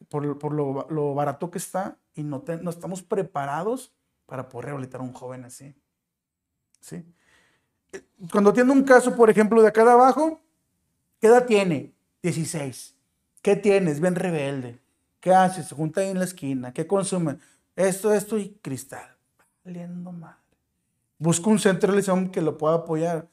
por, 0.08 0.38
por 0.38 0.52
lo, 0.52 0.88
lo, 0.90 1.14
barato 1.14 1.50
que 1.50 1.58
está 1.58 1.96
y 2.14 2.22
no, 2.22 2.40
te, 2.42 2.56
no, 2.58 2.70
estamos 2.70 3.02
preparados 3.02 3.92
para 4.26 4.48
poder 4.48 4.66
rehabilitar 4.66 5.00
a 5.00 5.04
un 5.04 5.12
joven 5.12 5.44
así. 5.44 5.74
¿sí? 6.80 7.04
Cuando 8.30 8.52
tiene 8.52 8.72
un 8.72 8.82
caso, 8.82 9.14
por 9.14 9.30
ejemplo, 9.30 9.60
de 9.62 9.68
acá 9.68 9.84
de 9.84 9.92
abajo, 9.92 10.40
¿qué 11.20 11.26
edad 11.26 11.46
tiene? 11.46 11.92
16. 12.22 12.96
¿Qué 13.42 13.56
tienes? 13.56 14.00
Ven 14.00 14.14
rebelde. 14.14 14.80
¿Qué 15.20 15.32
hace? 15.32 15.62
Se 15.62 15.74
junta 15.74 16.00
ahí 16.00 16.08
en 16.08 16.18
la 16.18 16.24
esquina. 16.24 16.72
¿Qué 16.72 16.86
consume? 16.86 17.38
Esto, 17.76 18.12
esto 18.12 18.38
y 18.38 18.58
cristal. 18.62 19.16
Valiendo 19.64 20.12
mal. 20.12 20.36
Busca 21.18 21.48
un 21.50 21.58
centro 21.58 21.80
de 21.80 21.86
rehabilitación 21.86 22.30
que 22.30 22.40
lo 22.40 22.58
pueda 22.58 22.76
apoyar. 22.76 23.28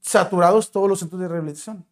Saturados 0.00 0.70
todos 0.70 0.88
los 0.88 1.00
centros 1.00 1.20
de 1.20 1.28
rehabilitación. 1.28 1.86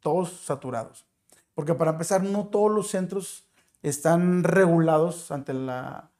Todos 0.00 0.40
saturados. 0.44 1.06
Porque 1.54 1.74
para 1.74 1.92
empezar, 1.92 2.22
no 2.22 2.46
todos 2.46 2.70
los 2.70 2.88
centros 2.88 3.45
están 3.82 4.44
regulados 4.44 5.30
ante 5.30 5.52
la 5.54 6.10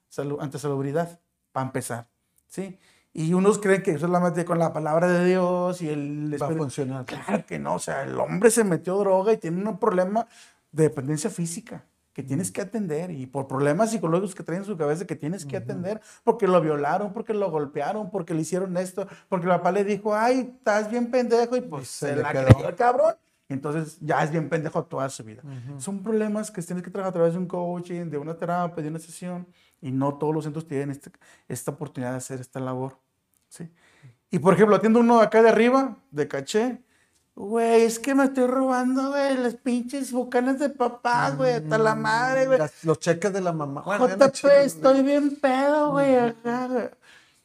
ante 0.41 0.59
salubridad. 0.59 1.21
Para 1.53 1.67
empezar. 1.67 2.09
¿Sí? 2.49 2.79
Y 3.13 3.33
unos 3.33 3.59
creen 3.59 3.83
que 3.83 3.99
solamente 3.99 4.45
con 4.45 4.59
la 4.59 4.75
palabra 4.75 5.07
de 5.09 5.25
Dios 5.25 5.81
y 5.81 5.89
el... 5.89 6.37
Va 6.41 6.49
a 6.49 6.51
funcionar. 6.51 7.07
Claro 7.07 7.47
que 7.47 7.59
no. 7.59 7.77
O 7.77 7.79
sea, 7.79 8.03
el 8.03 8.21
hombre 8.21 8.51
se 8.51 8.63
metió 8.63 8.99
droga 8.99 9.33
y 9.33 9.39
tiene 9.39 9.67
un 9.67 9.79
problema 9.79 10.27
de 10.71 10.85
dependencia 10.85 11.31
física 11.31 11.83
que 12.13 12.23
tienes 12.23 12.51
que 12.51 12.61
atender 12.61 13.11
y 13.11 13.27
por 13.27 13.47
problemas 13.47 13.91
psicológicos 13.91 14.35
que 14.35 14.43
traen 14.43 14.63
en 14.63 14.67
su 14.67 14.77
cabeza 14.77 15.07
que 15.07 15.17
tienes 15.17 15.45
que 15.45 15.57
atender 15.57 16.01
porque 16.25 16.47
lo 16.47 16.61
violaron, 16.61 17.13
porque 17.13 17.35
lo 17.35 17.51
golpearon, 17.51 18.11
porque 18.11 18.35
le 18.35 18.43
hicieron 18.43 18.77
esto, 18.77 19.07
porque 19.29 19.47
el 19.47 19.53
papá 19.53 19.73
le 19.73 19.85
dijo, 19.85 20.15
ay, 20.15 20.55
estás 20.59 20.91
bien 20.91 21.11
pendejo 21.11 21.57
y 21.57 21.63
pues 21.63 21.89
se, 21.89 22.09
se 22.09 22.17
la 22.17 22.31
creyó 22.31 22.69
el 22.69 22.75
cabrón. 22.75 23.15
Entonces 23.49 23.99
ya 24.01 24.23
es 24.25 24.31
bien 24.31 24.49
pendejo 24.49 24.85
toda 24.85 25.09
su 25.09 25.23
vida. 25.23 25.43
Son 25.79 26.03
problemas 26.03 26.51
que 26.51 26.63
tienes 26.63 26.83
que 26.83 26.91
trabajar 26.91 27.11
a 27.11 27.15
través 27.15 27.33
de 27.35 27.39
un 27.39 27.47
coaching, 27.47 28.11
de 28.11 28.19
una 28.19 28.37
terapia, 28.37 28.83
de 28.83 28.89
una 28.89 28.99
sesión 28.99 29.47
y 29.81 29.93
no 29.93 30.19
todos 30.19 30.35
los 30.35 30.45
centros 30.45 30.67
tienen 30.67 30.91
este, 30.91 31.11
esta 31.49 31.71
oportunidad 31.71 32.13
de 32.13 32.17
hacer 32.17 32.41
esta 32.41 32.59
labor. 32.59 32.99
¿sí? 33.49 33.71
Y 34.31 34.41
por 34.41 34.55
ejemplo, 34.55 34.75
atiendo 34.75 35.01
uno 35.01 35.21
acá 35.21 35.43
de 35.43 35.51
arriba, 35.51 35.97
de 36.11 36.27
caché, 36.27 36.81
Güey, 37.37 37.83
es 37.83 37.99
que 37.99 38.15
me 38.15 38.25
estoy 38.25 38.47
robando, 38.47 39.11
güey, 39.11 39.37
las 39.37 39.57
pinches 39.57 40.11
bucanas 40.11 40.59
de 40.59 40.71
papá, 40.71 41.33
güey, 41.33 41.53
hasta 41.53 41.77
la 41.77 41.95
madre, 41.95 42.47
güey. 42.47 42.59
Los 42.83 42.99
cheques 42.99 43.31
de 43.31 43.43
la 43.43 43.53
mamá. 43.53 43.83
Bueno, 43.83 44.09
JP, 44.09 44.43
no 44.43 44.51
estoy 44.51 45.03
bien 45.03 45.37
pedo, 45.37 45.91
güey, 45.91 46.17
ajá, 46.17 46.67
güey. 46.67 46.89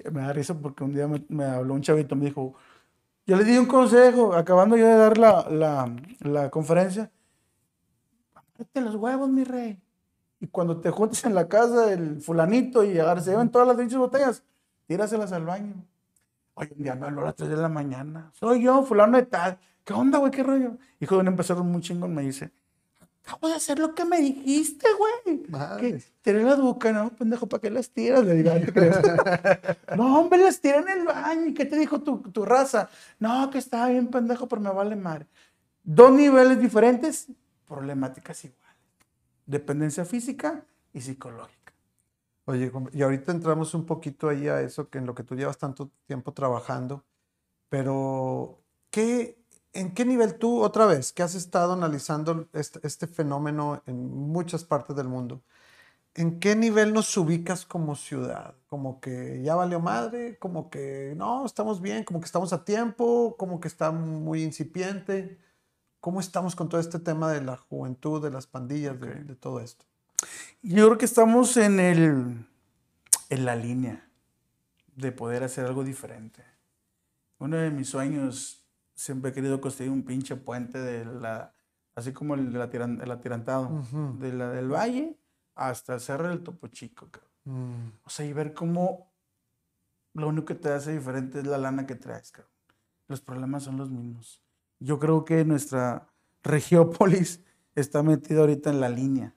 Me 0.09 0.21
da 0.21 0.31
risa 0.31 0.53
porque 0.53 0.85
un 0.85 0.93
día 0.93 1.09
me, 1.09 1.21
me, 1.27 1.43
habló 1.43 1.73
un 1.73 1.81
chavito, 1.81 2.15
me 2.15 2.23
dijo, 2.23 2.55
yo 3.25 3.37
le 3.37 3.43
di 3.43 3.57
un 3.57 3.65
consejo, 3.65 4.33
acabando 4.33 4.77
yo 4.77 4.87
de 4.87 4.95
dar 4.95 5.17
la, 5.17 5.47
la, 5.49 5.95
la 6.21 6.49
conferencia, 6.49 7.11
Mete 8.61 8.79
los 8.81 8.93
huevos, 8.93 9.27
mi 9.27 9.43
rey. 9.43 9.81
Y 10.39 10.45
cuando 10.45 10.79
te 10.79 10.91
juntes 10.91 11.25
en 11.25 11.33
la 11.33 11.47
casa 11.47 11.87
del 11.87 12.21
fulanito 12.21 12.83
y 12.83 12.93
se 12.93 13.31
llevan 13.31 13.49
todas 13.49 13.67
las 13.67 13.75
pinches 13.75 13.97
botellas, 13.97 14.43
tíraselas 14.85 15.31
al 15.31 15.45
baño. 15.45 15.83
Oye, 16.53 16.71
un 16.77 16.83
día 16.83 16.93
me 16.93 17.07
habló 17.07 17.21
a 17.21 17.25
las 17.25 17.35
3 17.35 17.49
de 17.49 17.57
la 17.57 17.69
mañana. 17.69 18.29
Soy 18.33 18.61
yo, 18.61 18.83
fulano 18.83 19.17
de 19.17 19.25
tal. 19.25 19.57
¿Qué 19.83 19.93
onda, 19.93 20.19
güey? 20.19 20.29
¿Qué 20.29 20.43
rollo? 20.43 20.77
Hijo 20.99 21.15
de 21.15 21.21
un 21.21 21.27
empresario 21.29 21.63
muy 21.63 21.81
chingón 21.81 22.13
me 22.13 22.21
dice, 22.21 22.51
acabo 23.23 23.47
de 23.47 23.55
hacer 23.55 23.79
lo 23.79 23.93
que 23.93 24.05
me 24.05 24.19
dijiste, 24.19 24.87
güey. 24.97 25.43
Que 25.79 26.03
tiré 26.21 26.43
las 26.43 26.59
bucas, 26.59 26.93
no, 26.93 27.09
pendejo, 27.15 27.47
¿para 27.47 27.61
qué 27.61 27.69
las 27.69 27.89
tiras? 27.89 28.23
Le 28.25 28.35
digo, 28.35 28.51
no, 29.95 30.19
hombre, 30.19 30.39
las 30.39 30.59
tiré 30.59 30.77
en 30.77 30.89
el 30.89 31.05
baño. 31.05 31.47
¿Y 31.47 31.53
qué 31.53 31.65
te 31.65 31.77
dijo 31.77 32.01
tu, 32.01 32.19
tu 32.19 32.45
raza? 32.45 32.89
No, 33.19 33.49
que 33.49 33.57
estaba 33.57 33.89
bien 33.89 34.07
pendejo, 34.07 34.47
pero 34.47 34.61
me 34.61 34.71
vale 34.71 34.95
madre. 34.95 35.27
Dos 35.83 36.11
niveles 36.11 36.59
diferentes, 36.59 37.27
problemáticas 37.67 38.43
iguales. 38.45 38.61
Dependencia 39.45 40.05
física 40.05 40.63
y 40.93 41.01
psicológica. 41.01 41.61
Oye, 42.45 42.71
y 42.93 43.01
ahorita 43.01 43.31
entramos 43.31 43.73
un 43.73 43.85
poquito 43.85 44.27
ahí 44.29 44.47
a 44.47 44.61
eso, 44.61 44.89
que 44.89 44.97
en 44.97 45.05
lo 45.05 45.15
que 45.15 45.23
tú 45.23 45.35
llevas 45.35 45.57
tanto 45.57 45.91
tiempo 46.05 46.33
trabajando, 46.33 47.05
pero 47.69 48.61
¿qué, 48.89 49.40
¿En 49.73 49.93
qué 49.93 50.05
nivel 50.05 50.35
tú, 50.35 50.61
otra 50.61 50.85
vez, 50.85 51.13
que 51.13 51.23
has 51.23 51.33
estado 51.33 51.73
analizando 51.73 52.47
este, 52.53 52.79
este, 52.85 53.07
fenómeno 53.07 53.81
en 53.85 54.09
muchas 54.09 54.65
partes 54.65 54.95
del 54.97 55.07
mundo, 55.07 55.41
¿en 56.13 56.39
qué 56.39 56.57
nivel 56.57 56.93
nos 56.93 57.15
ubicas 57.15 57.65
como 57.65 57.95
ciudad? 57.95 58.55
Como 58.67 58.99
que 58.99 59.41
ya 59.43 59.55
valió 59.55 59.79
madre, 59.79 60.37
como 60.39 60.69
que 60.69 61.13
no, 61.15 61.45
estamos 61.45 61.81
bien, 61.81 62.03
como 62.03 62.19
que 62.19 62.25
estamos 62.25 62.51
a 62.51 62.65
tiempo, 62.65 63.35
como 63.37 63.61
que 63.61 63.69
está 63.69 63.91
muy 63.91 64.43
incipiente. 64.43 65.39
¿Cómo 66.01 66.19
estamos 66.19 66.55
con 66.55 66.67
todo 66.67 66.81
este 66.81 66.99
tema 66.99 67.31
de 67.31 67.41
la 67.41 67.55
juventud, 67.55 68.21
de 68.21 68.31
las 68.31 68.47
pandillas, 68.47 68.95
okay. 68.97 69.09
de, 69.09 69.23
de, 69.23 69.35
todo 69.35 69.61
esto? 69.61 69.85
Yo 70.61 70.87
creo 70.87 70.97
que 70.97 71.05
estamos 71.05 71.55
en, 71.57 71.79
el, 71.79 72.45
en 73.29 73.45
la 73.45 73.55
línea 73.55 74.09
de 74.95 75.11
poder 75.11 75.43
hacer 75.43 75.65
algo 75.65 75.83
diferente. 75.83 76.43
Uno 77.39 77.57
de 77.57 77.71
mis 77.71 77.89
sueños 77.89 78.60
siempre 79.01 79.31
he 79.31 79.33
querido 79.33 79.59
construir 79.59 79.91
un 79.91 80.03
pinche 80.03 80.35
puente 80.35 80.77
de 80.79 81.05
la, 81.05 81.53
así 81.95 82.13
como 82.13 82.35
el, 82.35 82.53
de 82.53 82.59
la 82.59 82.69
tiran, 82.69 83.01
el 83.01 83.09
atirantado, 83.09 83.67
uh 83.67 83.81
-huh. 83.81 84.17
de 84.19 84.31
la 84.31 84.49
del 84.51 84.69
valle 84.69 85.17
hasta 85.55 85.95
el 85.95 85.99
cerro 85.99 86.29
del 86.29 86.43
Topo 86.43 86.67
Chico. 86.67 87.09
Mm. 87.45 87.89
O 88.05 88.09
sea, 88.09 88.25
y 88.25 88.33
ver 88.33 88.53
cómo 88.53 89.11
lo 90.13 90.27
único 90.27 90.45
que 90.45 90.55
te 90.55 90.69
hace 90.69 90.91
diferente 90.93 91.39
es 91.39 91.47
la 91.47 91.57
lana 91.57 91.87
que 91.87 91.95
traes. 91.95 92.31
Cabrón. 92.31 92.51
Los 93.07 93.21
problemas 93.21 93.63
son 93.63 93.77
los 93.77 93.89
mismos. 93.89 94.43
Yo 94.79 94.99
creo 94.99 95.25
que 95.25 95.43
nuestra 95.45 96.07
regiópolis 96.43 97.43
está 97.75 98.03
metida 98.03 98.41
ahorita 98.41 98.69
en 98.69 98.79
la 98.79 98.89
línea, 98.89 99.33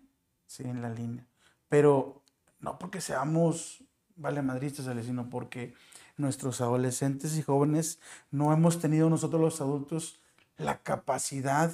sí, 0.47 0.65
en 0.65 0.83
la 0.83 0.91
línea. 0.91 1.27
Pero 1.69 2.23
no 2.61 2.79
porque 2.79 3.01
seamos 3.01 3.83
vale 4.17 4.43
madristas, 4.43 4.87
sino 5.05 5.29
porque 5.29 5.75
nuestros 6.17 6.61
adolescentes 6.61 7.37
y 7.37 7.43
jóvenes 7.43 7.99
no 8.31 8.53
hemos 8.53 8.81
tenido 8.81 9.11
nosotros 9.11 9.41
los 9.41 9.61
adultos 9.61 10.21
la 10.57 10.83
capacidad 10.83 11.73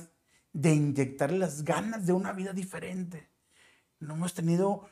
de 0.52 0.74
inyectar 0.74 1.32
las 1.32 1.64
ganas 1.64 2.06
de 2.06 2.12
una 2.12 2.32
vida 2.32 2.52
diferente. 2.52 3.28
No 3.98 4.14
hemos 4.14 4.34
tenido 4.34 4.88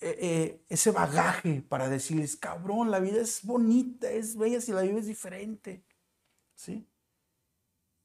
eh, 0.00 0.16
eh, 0.20 0.64
ese 0.68 0.90
bagaje 0.90 1.62
para 1.62 1.88
decirles, 1.88 2.36
cabrón, 2.36 2.90
la 2.90 3.00
vida 3.00 3.20
es 3.20 3.44
bonita, 3.44 4.10
es 4.10 4.36
bella 4.36 4.60
si 4.60 4.72
la 4.72 4.82
vida 4.82 4.98
es 4.98 5.06
diferente. 5.06 5.84
¿Sí? 6.54 6.86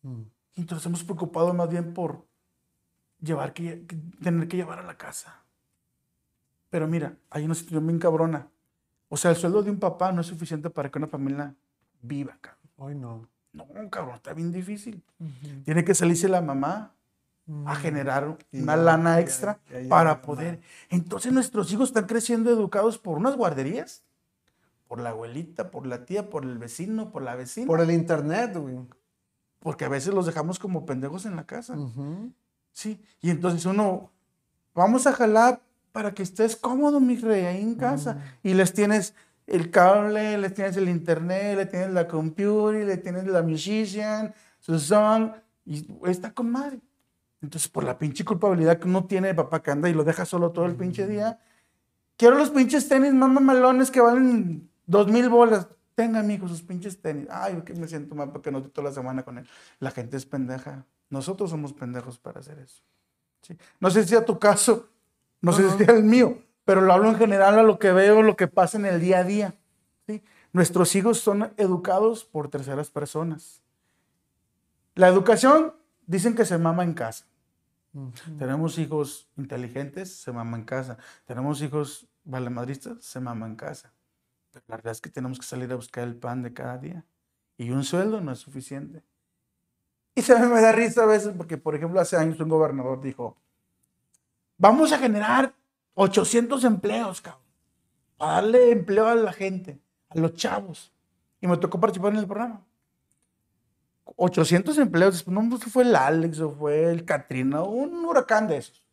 Mm. 0.02 0.24
Entonces 0.56 0.86
hemos 0.88 1.04
preocupado 1.04 1.54
más 1.54 1.70
bien 1.70 1.94
por 1.94 2.26
llevar 3.20 3.54
que, 3.54 3.86
que, 3.86 3.96
tener 4.24 4.48
que 4.48 4.58
llevar 4.58 4.80
a 4.80 4.84
la 4.84 4.98
casa. 4.98 5.44
Pero 6.70 6.88
mira, 6.88 7.18
hay 7.30 7.46
una 7.46 7.56
situación 7.56 7.86
bien 7.88 8.00
cabrona. 8.00 8.50
O 9.10 9.18
sea, 9.18 9.32
el 9.32 9.38
sueldo 9.38 9.64
de 9.64 9.72
un 9.72 9.80
papá 9.80 10.12
no 10.12 10.22
es 10.22 10.28
suficiente 10.28 10.70
para 10.70 10.90
que 10.90 10.98
una 10.98 11.08
familia 11.08 11.56
viva, 12.02 12.38
cabrón. 12.42 12.58
Hoy 12.78 12.96
no. 12.96 13.28
No, 13.54 13.90
cabrón, 13.90 14.16
está 14.16 14.34
bien 14.34 14.52
difícil. 14.52 15.04
Uh 15.20 15.26
-huh. 15.26 15.64
Tiene 15.64 15.84
que 15.84 15.96
salirse 15.96 16.28
la 16.28 16.42
mamá 16.42 16.94
a 17.66 17.76
generar 17.76 18.38
y 18.52 18.62
una 18.62 18.76
ya, 18.76 18.82
lana 18.82 19.20
extra 19.22 19.60
ya, 19.72 19.82
ya, 19.82 19.90
para 19.90 20.22
poder. 20.22 20.60
Entonces 20.90 21.32
nuestros 21.32 21.72
hijos 21.72 21.90
están 21.90 22.06
creciendo 22.06 22.52
educados 22.52 22.98
por 22.98 23.18
unas 23.18 23.38
guarderías, 23.38 24.04
por 24.88 25.00
la 25.00 25.10
abuelita, 25.12 25.72
por 25.72 25.88
la 25.88 26.06
tía, 26.06 26.30
por 26.30 26.44
el 26.44 26.58
vecino, 26.58 27.10
por 27.10 27.22
la 27.22 27.36
vecina. 27.36 27.68
Por 27.68 27.80
el 27.80 27.92
internet, 27.92 28.56
güey. 28.58 28.78
Porque 29.60 29.86
a 29.86 29.90
veces 29.90 30.14
los 30.14 30.26
dejamos 30.26 30.60
como 30.60 30.86
pendejos 30.86 31.26
en 31.26 31.36
la 31.36 31.46
casa. 31.46 31.74
Uh 31.76 31.90
-huh. 31.96 32.34
Sí, 32.74 33.02
y 33.22 33.30
entonces 33.30 33.66
uno, 33.66 34.12
vamos 34.76 35.08
a 35.08 35.14
jalar 35.14 35.62
para 35.98 36.14
que 36.14 36.22
estés 36.22 36.56
cómodo, 36.56 37.00
mi 37.00 37.16
rey, 37.16 37.46
ahí 37.46 37.60
en 37.64 37.74
casa. 37.74 38.14
Mm. 38.14 38.50
Y 38.50 38.54
les 38.54 38.72
tienes 38.72 39.16
el 39.48 39.72
cable, 39.72 40.38
le 40.38 40.52
tienes 40.52 40.78
el 40.78 40.90
internet, 40.90 41.58
le 41.58 41.66
tienes 41.66 41.90
la 41.90 42.08
computer, 42.08 42.86
le 42.86 42.98
tienes 42.98 43.26
la 43.26 43.42
musician, 43.42 44.32
su 44.60 44.78
song, 44.78 45.32
y 45.66 45.88
está 46.06 46.32
con 46.36 46.52
madre. 46.52 46.80
Entonces, 47.42 47.68
por 47.68 47.84
la 47.84 47.98
pinche 47.98 48.24
culpabilidad 48.24 48.78
que 48.78 48.88
uno 48.88 49.06
tiene 49.06 49.30
de 49.30 49.34
papá 49.34 49.64
que 49.64 49.72
anda 49.72 49.90
y 49.90 49.94
lo 49.96 50.04
deja 50.04 50.24
solo 50.24 50.52
todo 50.52 50.68
el 50.68 50.76
pinche 50.76 51.08
día, 51.08 51.40
quiero 52.16 52.38
los 52.38 52.52
pinches 52.52 52.88
tenis 52.88 53.16
más 53.16 53.32
mamalones 53.32 53.90
que 53.90 54.00
valen 54.00 54.70
dos 54.86 55.08
mil 55.08 55.30
bolas. 55.30 55.68
Tenga, 55.96 56.20
amigo, 56.20 56.48
sus 56.48 56.62
pinches 56.62 57.02
tenis. 57.02 57.26
Ay, 57.32 57.64
que 57.66 57.74
me 57.74 57.88
siento 57.88 58.14
mal 58.14 58.32
porque 58.32 58.52
no 58.52 58.60
estoy 58.60 58.72
toda 58.72 58.90
la 58.90 58.94
semana 58.94 59.24
con 59.24 59.40
él. 59.40 59.48
La 59.80 59.90
gente 59.90 60.16
es 60.16 60.28
pendeja. 60.28 60.86
Nosotros 61.10 61.50
somos 61.50 61.74
pendejos 61.74 62.20
para 62.20 62.42
hacer 62.42 62.60
eso. 62.60 62.84
¿sí? 63.42 63.58
No 63.80 63.90
sé 63.90 64.04
si 64.04 64.10
sea 64.10 64.24
tu 64.24 64.38
caso, 64.38 64.90
no 65.42 65.54
sé 65.54 65.70
si 65.70 65.86
sea 65.86 65.96
el 65.96 66.04
mío, 66.04 66.42
pero 66.66 66.82
lo 66.82 66.94
hablo 66.94 67.10
en 67.10 67.16
general 67.16 67.58
a 67.60 67.64
lo 67.64 67.80
que 67.80 67.92
veo, 67.92 68.22
lo 68.22 68.36
que 68.36 68.48
pasa 68.48 68.78
en 68.78 68.86
el 68.86 69.00
día 69.00 69.20
a 69.20 69.24
día. 69.24 69.54
¿sí? 70.08 70.24
Nuestros 70.52 70.96
hijos 70.96 71.20
son 71.20 71.54
educados 71.58 72.26
por 72.26 72.50
terceras 72.50 72.90
personas. 72.90 73.62
La 74.96 75.08
educación 75.08 75.74
dicen 76.06 76.36
que 76.36 76.46
se 76.46 76.58
mama 76.58 76.84
en 76.84 76.94
casa. 76.94 77.26
Tenemos 78.38 78.78
hijos 78.78 79.28
inteligentes, 79.38 80.14
se 80.14 80.32
mama 80.32 80.58
en 80.58 80.64
casa. 80.64 80.98
Tenemos 81.26 81.62
hijos 81.62 82.08
valemadristas, 82.24 83.04
se 83.04 83.20
mama 83.20 83.48
en 83.48 83.56
casa. 83.56 83.94
Pero 84.52 84.66
la 84.68 84.78
verdad 84.78 84.92
es 84.92 85.02
que 85.02 85.10
tenemos 85.10 85.40
que 85.40 85.46
salir 85.46 85.72
a 85.72 85.76
buscar 85.76 86.04
el 86.04 86.16
pan 86.16 86.44
de 86.44 86.54
cada 86.54 86.78
día. 86.78 87.06
Y 87.58 87.72
un 87.72 87.84
sueldo 87.84 88.22
no 88.22 88.32
es 88.32 88.40
suficiente. 88.40 89.04
Y 90.16 90.22
se 90.22 90.38
me 90.38 90.62
da 90.62 90.72
risa 90.72 91.04
a 91.04 91.06
veces 91.06 91.34
porque, 91.38 91.58
por 91.58 91.76
ejemplo, 91.76 92.00
hace 92.00 92.18
años 92.18 92.40
un 92.40 92.50
gobernador 92.50 93.02
dijo, 93.02 93.38
vamos 94.58 94.92
a 94.92 94.98
generar 94.98 95.54
800 95.96 96.64
empleos, 96.64 97.22
cabrón. 97.22 97.44
Para 98.18 98.34
darle 98.34 98.72
empleo 98.72 99.08
a 99.08 99.16
la 99.16 99.32
gente, 99.32 99.80
a 100.10 100.20
los 100.20 100.34
chavos. 100.34 100.92
Y 101.40 101.48
me 101.48 101.58
tocó 101.58 101.80
participar 101.80 102.14
en 102.14 102.20
el 102.20 102.26
programa. 102.26 102.66
800 104.16 104.78
empleos, 104.78 105.28
no 105.28 105.58
sé 105.58 105.66
si 105.66 105.70
fue 105.70 105.84
el 105.84 105.96
Alex 105.96 106.40
o 106.40 106.52
fue 106.52 106.92
el 106.92 107.06
Katrina, 107.06 107.62
un 107.62 108.06
huracán 108.06 108.48
de 108.48 108.58
esos, 108.58 108.84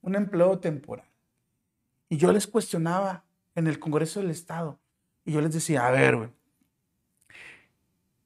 un 0.00 0.16
empleo 0.16 0.58
temporal. 0.58 1.06
Y 2.08 2.16
yo 2.16 2.32
les 2.32 2.46
cuestionaba 2.46 3.24
en 3.54 3.66
el 3.66 3.78
Congreso 3.78 4.20
del 4.20 4.30
Estado, 4.30 4.78
y 5.24 5.32
yo 5.32 5.40
les 5.40 5.52
decía, 5.52 5.86
a 5.86 5.90
ver, 5.90 6.16
güey, 6.16 6.30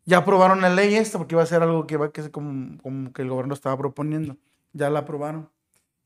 ya 0.04 0.18
aprobaron 0.18 0.60
la 0.60 0.70
ley 0.70 0.94
esta, 0.94 1.18
porque 1.18 1.34
iba 1.34 1.42
a 1.42 1.46
ser 1.46 1.62
algo 1.62 1.86
que 1.86 1.94
iba 1.94 2.10
como 2.30 3.12
que 3.12 3.22
el 3.22 3.28
gobierno 3.28 3.52
estaba 3.52 3.76
proponiendo, 3.76 4.36
ya 4.72 4.88
la 4.90 5.00
aprobaron. 5.00 5.50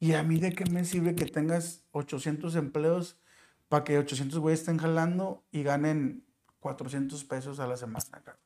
¿Y 0.03 0.15
a 0.15 0.25
mí 0.25 0.41
de 0.41 0.53
qué 0.53 0.65
me 0.69 0.85
sirve 0.85 1.15
que 1.15 1.27
tengas 1.27 1.85
800 1.93 2.57
empleos 2.57 3.17
para 3.69 3.85
que 3.85 3.99
800 3.99 4.37
güeyes 4.41 4.59
estén 4.59 4.79
jalando 4.79 5.45
y 5.53 5.63
ganen 5.63 6.27
400 6.59 7.23
pesos 7.23 7.61
a 7.61 7.69
la 7.69 7.77
semana? 7.77 8.37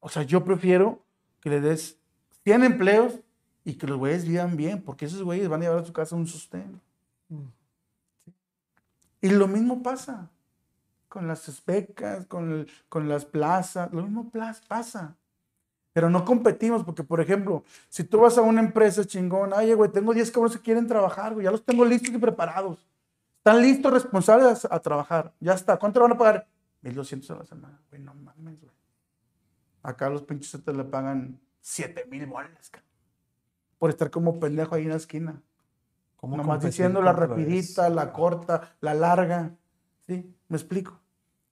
O 0.00 0.08
sea, 0.08 0.24
yo 0.24 0.42
prefiero 0.44 1.06
que 1.40 1.50
le 1.50 1.60
des 1.60 2.00
100 2.42 2.64
empleos 2.64 3.20
y 3.64 3.74
que 3.74 3.86
los 3.86 3.96
güeyes 3.96 4.26
vivan 4.26 4.56
bien, 4.56 4.82
porque 4.82 5.04
esos 5.04 5.22
güeyes 5.22 5.48
van 5.48 5.60
a 5.60 5.66
llevar 5.66 5.84
a 5.84 5.86
su 5.86 5.92
casa 5.92 6.16
un 6.16 6.26
sustento. 6.26 6.80
Y 9.20 9.28
lo 9.28 9.46
mismo 9.46 9.84
pasa 9.84 10.32
con 11.08 11.28
las 11.28 11.64
becas, 11.64 12.26
con, 12.26 12.66
con 12.88 13.08
las 13.08 13.24
plazas, 13.24 13.92
lo 13.92 14.02
mismo 14.02 14.32
pasa. 14.66 15.16
Pero 15.92 16.08
no 16.08 16.24
competimos, 16.24 16.84
porque 16.84 17.04
por 17.04 17.20
ejemplo, 17.20 17.64
si 17.88 18.04
tú 18.04 18.20
vas 18.20 18.38
a 18.38 18.42
una 18.42 18.60
empresa 18.60 19.04
chingona, 19.04 19.58
ay, 19.58 19.74
güey, 19.74 19.90
tengo 19.90 20.14
10 20.14 20.30
cabros 20.30 20.56
que 20.56 20.62
quieren 20.62 20.86
trabajar, 20.86 21.34
güey, 21.34 21.44
ya 21.44 21.50
los 21.50 21.64
tengo 21.64 21.84
listos 21.84 22.14
y 22.14 22.18
preparados. 22.18 22.86
Están 23.38 23.60
listos, 23.60 23.92
responsables 23.92 24.66
a, 24.70 24.78
trabajar. 24.78 25.32
Ya 25.40 25.52
está. 25.52 25.76
¿Cuánto 25.76 25.98
le 25.98 26.04
van 26.04 26.12
a 26.12 26.18
pagar? 26.18 26.46
1200 26.82 27.30
a 27.32 27.34
la 27.34 27.44
semana. 27.44 27.80
Güey, 27.90 28.00
no 28.00 28.14
mames, 28.14 28.60
güey. 28.60 28.72
Acá 29.82 30.08
los 30.08 30.22
pinches 30.22 30.62
te 30.64 30.72
le 30.72 30.84
pagan 30.84 31.40
7 31.60 32.06
mil 32.08 32.26
bolas, 32.26 32.70
por 33.78 33.90
estar 33.90 34.10
como 34.10 34.38
pendejo 34.38 34.76
ahí 34.76 34.84
en 34.84 34.90
la 34.90 34.96
esquina. 34.96 35.42
Como 36.16 36.36
Nomás 36.36 36.62
diciendo 36.62 37.02
la 37.02 37.12
rapidita, 37.12 37.90
la 37.90 38.12
corta, 38.12 38.76
la 38.80 38.94
larga. 38.94 39.50
¿Sí? 40.06 40.32
¿Me 40.46 40.56
explico? 40.56 41.00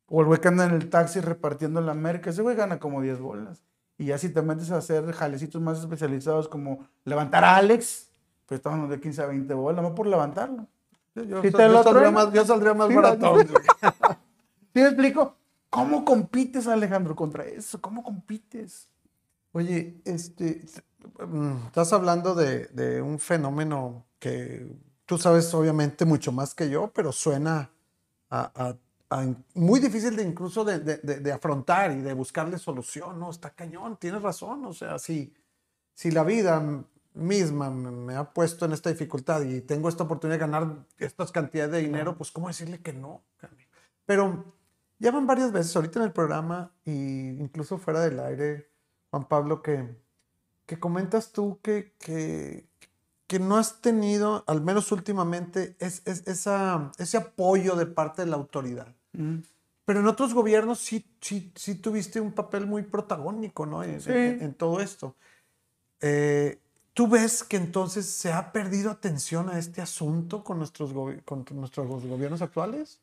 O 0.06 0.20
el 0.20 0.28
güey 0.28 0.40
que 0.40 0.46
anda 0.46 0.64
en 0.64 0.74
el 0.74 0.88
taxi 0.88 1.18
repartiendo 1.18 1.80
la 1.80 1.94
merca, 1.94 2.30
ese 2.30 2.42
güey 2.42 2.54
gana 2.54 2.78
como 2.78 3.02
10 3.02 3.18
bolas. 3.18 3.64
Y 4.00 4.06
ya 4.06 4.16
si 4.16 4.30
te 4.30 4.40
metes 4.40 4.70
a 4.70 4.78
hacer 4.78 5.12
jalecitos 5.12 5.60
más 5.60 5.78
especializados 5.78 6.48
como 6.48 6.88
levantar 7.04 7.44
a 7.44 7.56
Alex, 7.56 8.08
pues 8.46 8.60
estamos 8.60 8.88
de 8.88 8.98
15 8.98 9.20
a 9.20 9.26
20 9.26 9.52
bolas, 9.52 9.82
no 9.82 9.94
por 9.94 10.06
levantarlo. 10.06 10.66
Yo, 11.14 11.42
saldría, 11.42 12.10
más, 12.10 12.32
yo 12.32 12.42
saldría 12.46 12.72
más 12.72 12.94
barato. 12.94 13.36
¿Sí 14.72 14.80
me 14.80 14.86
explico? 14.86 15.36
¿Cómo 15.68 16.02
compites, 16.06 16.66
Alejandro, 16.66 17.14
contra 17.14 17.44
eso? 17.44 17.78
¿Cómo 17.82 18.02
compites? 18.02 18.88
Oye, 19.52 20.00
este, 20.06 20.64
mm, 21.28 21.66
estás 21.66 21.92
hablando 21.92 22.34
de, 22.34 23.02
un 23.02 23.18
fenómeno 23.18 24.06
que 24.18 24.66
tú 25.04 25.18
sabes 25.18 25.52
obviamente 25.52 26.06
mucho 26.06 26.32
más 26.32 26.54
que 26.54 26.70
yo, 26.70 26.90
pero 26.94 27.12
suena 27.12 27.68
a, 28.30 28.76
muy 29.54 29.80
difícil 29.80 30.14
de 30.14 30.22
incluso 30.22 30.64
de, 30.64 31.32
afrontar 31.32 31.90
y 31.92 32.00
de 32.00 32.12
buscarle 32.12 32.58
solución, 32.58 33.18
¿no? 33.18 33.30
Está 33.30 33.50
cañón, 33.50 33.96
tienes 33.96 34.22
razón, 34.22 34.64
o 34.64 34.72
sea, 34.72 34.98
si, 34.98 35.34
si 35.94 36.10
la 36.10 36.22
vida 36.22 36.84
misma 37.14 37.70
me, 37.70 38.14
ha 38.14 38.32
puesto 38.32 38.66
en 38.66 38.72
esta 38.72 38.88
dificultad 38.88 39.42
y 39.42 39.62
tengo 39.62 39.88
esta 39.88 40.04
oportunidad 40.04 40.36
de 40.36 40.46
ganar 40.46 40.86
estas 40.98 41.32
cantidades 41.32 41.72
de 41.72 41.80
dinero, 41.80 42.16
pues 42.16 42.30
¿cómo 42.30 42.48
decirle 42.48 42.80
que 42.80 42.92
no? 42.92 43.22
Pero 44.06 44.44
ya 44.98 45.10
van 45.10 45.26
varias 45.26 45.50
veces 45.50 45.74
ahorita 45.74 45.98
en 45.98 46.04
el 46.04 46.12
programa 46.12 46.72
e 46.84 47.36
incluso 47.40 47.78
fuera 47.78 48.00
del 48.00 48.20
aire, 48.20 48.70
Juan 49.10 49.26
Pablo, 49.26 49.60
que, 49.60 49.96
que 50.66 50.78
comentas 50.78 51.32
tú 51.32 51.58
que, 51.62 51.94
que, 51.98 52.68
que 53.26 53.40
no 53.40 53.56
has 53.56 53.80
tenido, 53.80 54.44
al 54.46 54.60
menos 54.60 54.92
últimamente, 54.92 55.76
es, 55.80 56.02
esa, 56.06 56.92
ese 56.98 57.16
apoyo 57.16 57.74
de 57.74 57.86
parte 57.86 58.22
de 58.22 58.30
la 58.30 58.36
autoridad. 58.36 58.94
Mm. 59.12 59.38
Pero 59.84 60.00
en 60.00 60.06
otros 60.06 60.34
gobiernos 60.34 60.78
sí, 60.78 61.04
sí, 61.20 61.52
sí, 61.56 61.74
tuviste 61.74 62.20
un 62.20 62.32
papel 62.32 62.66
muy 62.66 62.82
protagónico 62.82 63.66
¿no? 63.66 63.82
en, 63.82 64.54
todo 64.54 64.80
esto. 64.80 65.16
Eh, 66.00 66.60
¿Tú 66.94 67.08
ves 67.08 67.42
que 67.42 67.56
entonces 67.56 68.06
se 68.06 68.32
ha 68.32 68.52
perdido 68.52 68.90
atención 68.90 69.48
a 69.48 69.58
este 69.58 69.80
asunto 69.80 70.44
con 70.44 70.58
nuestros, 70.58 70.92
con 71.24 71.44
nuestros 71.52 71.88
gobiernos 71.88 72.42
actuales? 72.42 73.00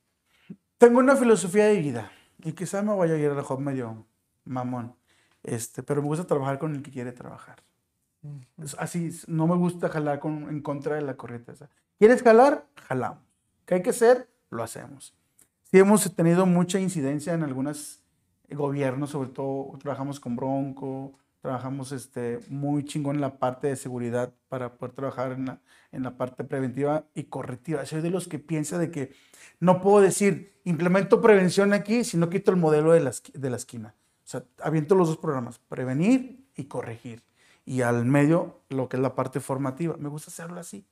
Tengo 0.78 1.00
una 1.00 1.16
filosofía 1.16 1.66
de 1.66 1.80
vida 1.80 2.12
y 2.44 2.54
quizá 2.54 2.82
me 2.82 2.96
vaya 2.96 3.16
a 3.16 3.18
ir 3.18 3.32
a 3.32 3.34
la 3.34 3.58
medio 3.58 4.06
mamón, 4.46 4.96
este, 5.44 5.84
pero 5.84 6.02
me 6.02 6.08
gusta 6.08 6.26
trabajar 6.26 6.60
con 6.60 6.76
el 6.76 6.84
que 6.84 6.92
quiere 6.92 7.12
trabajar. 7.12 7.64
Así, 8.78 9.10
no 9.28 9.48
me 9.48 9.56
gusta 9.56 9.90
jalar 9.90 10.20
con, 10.20 10.50
en 10.50 10.62
contra 10.62 10.96
de 10.96 11.02
la 11.02 11.16
corriente. 11.16 11.54
¿Quieres 11.98 12.22
jalar? 12.22 12.66
Jalamos. 12.88 13.24
¿Qué 13.66 13.76
hay 13.76 13.82
que 13.82 13.90
hacer? 13.90 14.30
Lo 14.50 14.64
hacemos. 14.64 15.17
Sí 15.70 15.80
hemos 15.80 16.16
tenido 16.16 16.46
mucha 16.46 16.80
incidencia 16.80 17.34
en 17.34 17.44
algunos 17.44 18.02
gobiernos, 18.50 19.10
sobre 19.10 19.32
todo 19.32 19.78
trabajamos 19.80 20.18
con 20.22 20.38
Bronco, 20.38 21.20
trabajamos 21.42 21.92
este, 21.92 22.40
muy 22.48 22.86
chingón 22.86 23.16
en 23.16 23.22
la 23.22 23.38
parte 23.38 23.68
de 23.68 23.76
seguridad 23.76 24.34
para 24.48 24.78
poder 24.78 24.96
trabajar 24.96 25.34
en 25.34 25.46
la, 25.46 25.62
en 25.92 26.04
la 26.04 26.16
parte 26.16 26.46
preventiva 26.46 27.04
y 27.14 27.24
correctiva. 27.24 27.86
Soy 27.86 28.00
de 28.00 28.10
los 28.10 28.30
que 28.30 28.40
piensa 28.40 28.78
de 28.78 28.92
que 28.92 29.12
no 29.60 29.82
puedo 29.82 30.00
decir, 30.00 30.58
implemento 30.64 31.22
prevención 31.22 31.74
aquí 31.74 32.06
si 32.06 32.16
no 32.16 32.30
quito 32.30 32.52
el 32.52 32.58
modelo 32.58 32.94
de 32.94 33.02
la, 33.02 33.12
de 33.34 33.50
la 33.50 33.58
esquina. 33.58 33.94
O 34.24 34.30
sea, 34.30 34.46
aviento 34.62 34.96
los 34.96 35.10
dos 35.10 35.18
programas, 35.18 35.60
prevenir 35.60 36.48
y 36.56 36.66
corregir. 36.66 37.24
Y 37.66 37.82
al 37.82 38.06
medio 38.06 38.62
lo 38.70 38.88
que 38.88 38.96
es 38.96 39.04
la 39.04 39.16
parte 39.16 39.42
formativa. 39.42 39.98
Me 39.98 40.08
gusta 40.08 40.32
hacerlo 40.32 40.62
así. 40.62 40.88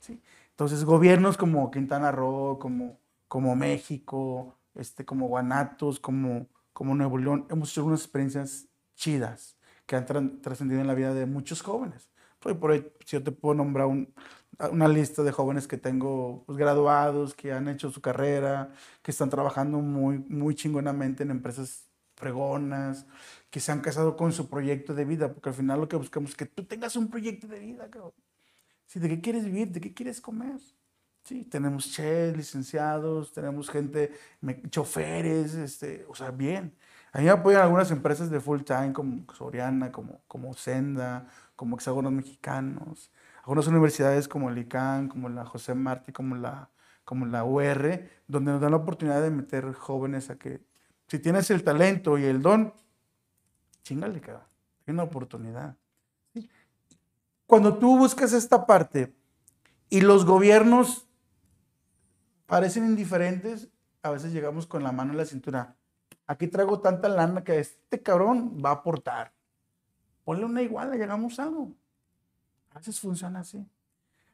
¿sí? 0.00 0.22
Entonces, 0.48 0.84
gobiernos 0.84 1.36
como 1.36 1.70
Quintana 1.70 2.10
Roo, 2.10 2.58
como, 2.58 2.98
como 3.34 3.56
México, 3.56 4.56
este, 4.76 5.04
como 5.04 5.26
Guanatos, 5.26 5.98
como, 5.98 6.46
como 6.72 6.94
Nuevo 6.94 7.18
León, 7.18 7.48
hemos 7.50 7.72
hecho 7.72 7.84
unas 7.84 8.02
experiencias 8.02 8.68
chidas 8.94 9.58
que 9.86 9.96
han 9.96 10.06
trascendido 10.40 10.80
en 10.80 10.86
la 10.86 10.94
vida 10.94 11.12
de 11.12 11.26
muchos 11.26 11.60
jóvenes. 11.60 12.08
Por 12.38 12.60
por 12.60 12.70
ahí, 12.70 12.86
si 13.04 13.16
yo 13.16 13.24
te 13.24 13.32
puedo 13.32 13.56
nombrar 13.56 13.88
una 14.70 14.86
lista 14.86 15.24
de 15.24 15.32
jóvenes 15.32 15.66
que 15.66 15.76
tengo 15.76 16.44
pues, 16.46 16.56
graduados, 16.56 17.34
que 17.34 17.52
han 17.52 17.66
hecho 17.66 17.90
su 17.90 18.00
carrera, 18.00 18.72
que 19.02 19.10
están 19.10 19.30
trabajando 19.30 19.78
muy, 19.80 20.18
muy 20.28 20.54
chingonamente 20.54 21.24
en 21.24 21.32
empresas 21.32 21.88
fregonas, 22.14 23.04
que 23.50 23.58
se 23.58 23.72
han 23.72 23.80
casado 23.80 24.16
con 24.16 24.32
su 24.32 24.48
proyecto 24.48 24.94
de 24.94 25.06
vida, 25.06 25.32
porque 25.34 25.48
al 25.48 25.56
final 25.56 25.80
lo 25.80 25.88
que 25.88 25.96
buscamos 25.96 26.30
es 26.30 26.36
que 26.36 26.46
tú 26.46 26.66
tengas 26.66 26.94
un 26.94 27.08
proyecto 27.10 27.48
de 27.48 27.58
vida. 27.58 27.90
Sí, 28.86 29.00
¿De 29.00 29.08
qué 29.08 29.20
quieres 29.20 29.44
vivir? 29.44 29.72
¿De 29.72 29.80
qué 29.80 29.92
quieres 29.92 30.20
comer? 30.20 30.60
Sí, 31.24 31.44
tenemos 31.44 31.90
chefs, 31.90 32.36
licenciados, 32.36 33.32
tenemos 33.32 33.70
gente, 33.70 34.12
choferes, 34.70 35.54
este, 35.54 36.04
o 36.08 36.14
sea, 36.14 36.30
bien. 36.30 36.76
A 37.12 37.18
mí 37.18 37.24
me 37.24 37.30
apoyan 37.30 37.62
algunas 37.62 37.90
empresas 37.90 38.30
de 38.30 38.40
full 38.40 38.60
time 38.62 38.92
como 38.92 39.24
Soriana, 39.32 39.90
como, 39.90 40.20
como 40.28 40.54
Senda, 40.54 41.26
como 41.56 41.76
Hexágonos 41.76 42.12
Mexicanos. 42.12 43.10
Algunas 43.42 43.66
universidades 43.66 44.28
como 44.28 44.50
el 44.50 44.58
ICANN, 44.58 45.08
como 45.08 45.28
la 45.28 45.44
José 45.44 45.74
Martí, 45.74 46.12
como 46.12 46.36
la 46.36 46.70
como 47.04 47.26
la 47.26 47.44
UR, 47.44 48.08
donde 48.26 48.52
nos 48.52 48.60
dan 48.60 48.70
la 48.70 48.78
oportunidad 48.78 49.22
de 49.22 49.30
meter 49.30 49.72
jóvenes 49.74 50.30
a 50.30 50.36
que, 50.36 50.64
si 51.06 51.18
tienes 51.18 51.50
el 51.50 51.62
talento 51.62 52.18
y 52.18 52.24
el 52.24 52.42
don, 52.42 52.72
chingale, 53.82 54.20
cabrón, 54.20 54.44
hay 54.86 54.94
una 54.94 55.02
oportunidad. 55.02 55.76
Cuando 57.46 57.76
tú 57.76 57.98
buscas 57.98 58.32
esta 58.32 58.66
parte 58.66 59.14
y 59.90 60.00
los 60.00 60.24
gobiernos 60.24 61.06
parecen 62.46 62.84
indiferentes, 62.84 63.68
a 64.02 64.10
veces 64.10 64.32
llegamos 64.32 64.66
con 64.66 64.82
la 64.82 64.92
mano 64.92 65.12
en 65.12 65.18
la 65.18 65.24
cintura. 65.24 65.76
Aquí 66.26 66.48
traigo 66.48 66.80
tanta 66.80 67.08
lana 67.08 67.44
que 67.44 67.58
este 67.58 68.02
cabrón 68.02 68.58
va 68.64 68.70
a 68.70 68.74
aportar. 68.74 69.32
Ponle 70.24 70.44
una 70.44 70.62
iguala, 70.62 70.96
llegamos 70.96 71.38
a 71.38 71.44
algo. 71.44 71.72
A 72.70 72.78
veces 72.78 72.98
funciona 72.98 73.40
así. 73.40 73.66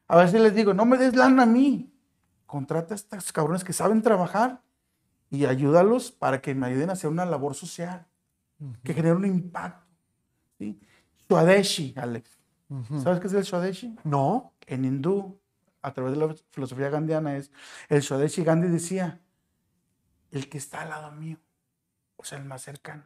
A 0.07 0.17
veces 0.17 0.41
les 0.41 0.55
digo, 0.55 0.75
no 0.75 0.85
me 0.87 0.97
des 0.97 1.15
lana 1.15 1.45
a 1.45 1.47
mí. 1.47 1.93
Contrata 2.47 2.95
a 2.95 2.97
estos 2.97 3.33
cabrones 3.33 3.65
que 3.65 3.73
saben 3.73 4.03
trabajar 4.03 4.63
y 5.31 5.45
ayúdalos 5.47 6.11
para 6.11 6.41
que 6.41 6.55
me 6.55 6.67
ayuden 6.67 6.91
a 6.91 6.95
hacer 6.95 7.11
una 7.11 7.25
labor 7.25 7.55
social 7.55 8.07
que 8.83 8.93
genere 8.93 9.15
un 9.15 9.27
impacto. 9.27 9.87
¿sí? 10.59 10.81
Swadeshi, 11.29 11.95
Alex. 11.97 12.39
¿Sabes 13.03 13.21
qué 13.21 13.27
es 13.27 13.33
el 13.33 13.45
Swadeshi? 13.45 13.97
No. 14.05 14.53
En 14.67 14.85
hindú, 14.85 15.40
a 15.83 15.93
través 15.93 16.13
de 16.13 16.27
la 16.27 16.35
filosofía 16.51 16.91
gandiana, 16.91 17.37
es 17.37 17.51
el 17.89 18.03
Swadeshi 18.03 18.45
Gandhi 18.45 18.69
decía, 18.69 19.21
el 20.31 20.49
que 20.49 20.59
está 20.59 20.83
al 20.83 20.91
lado 20.91 21.13
mío, 21.13 21.39
o 22.17 22.25
sea, 22.25 22.39
el 22.39 22.45
más 22.45 22.63
cercano. 22.63 23.05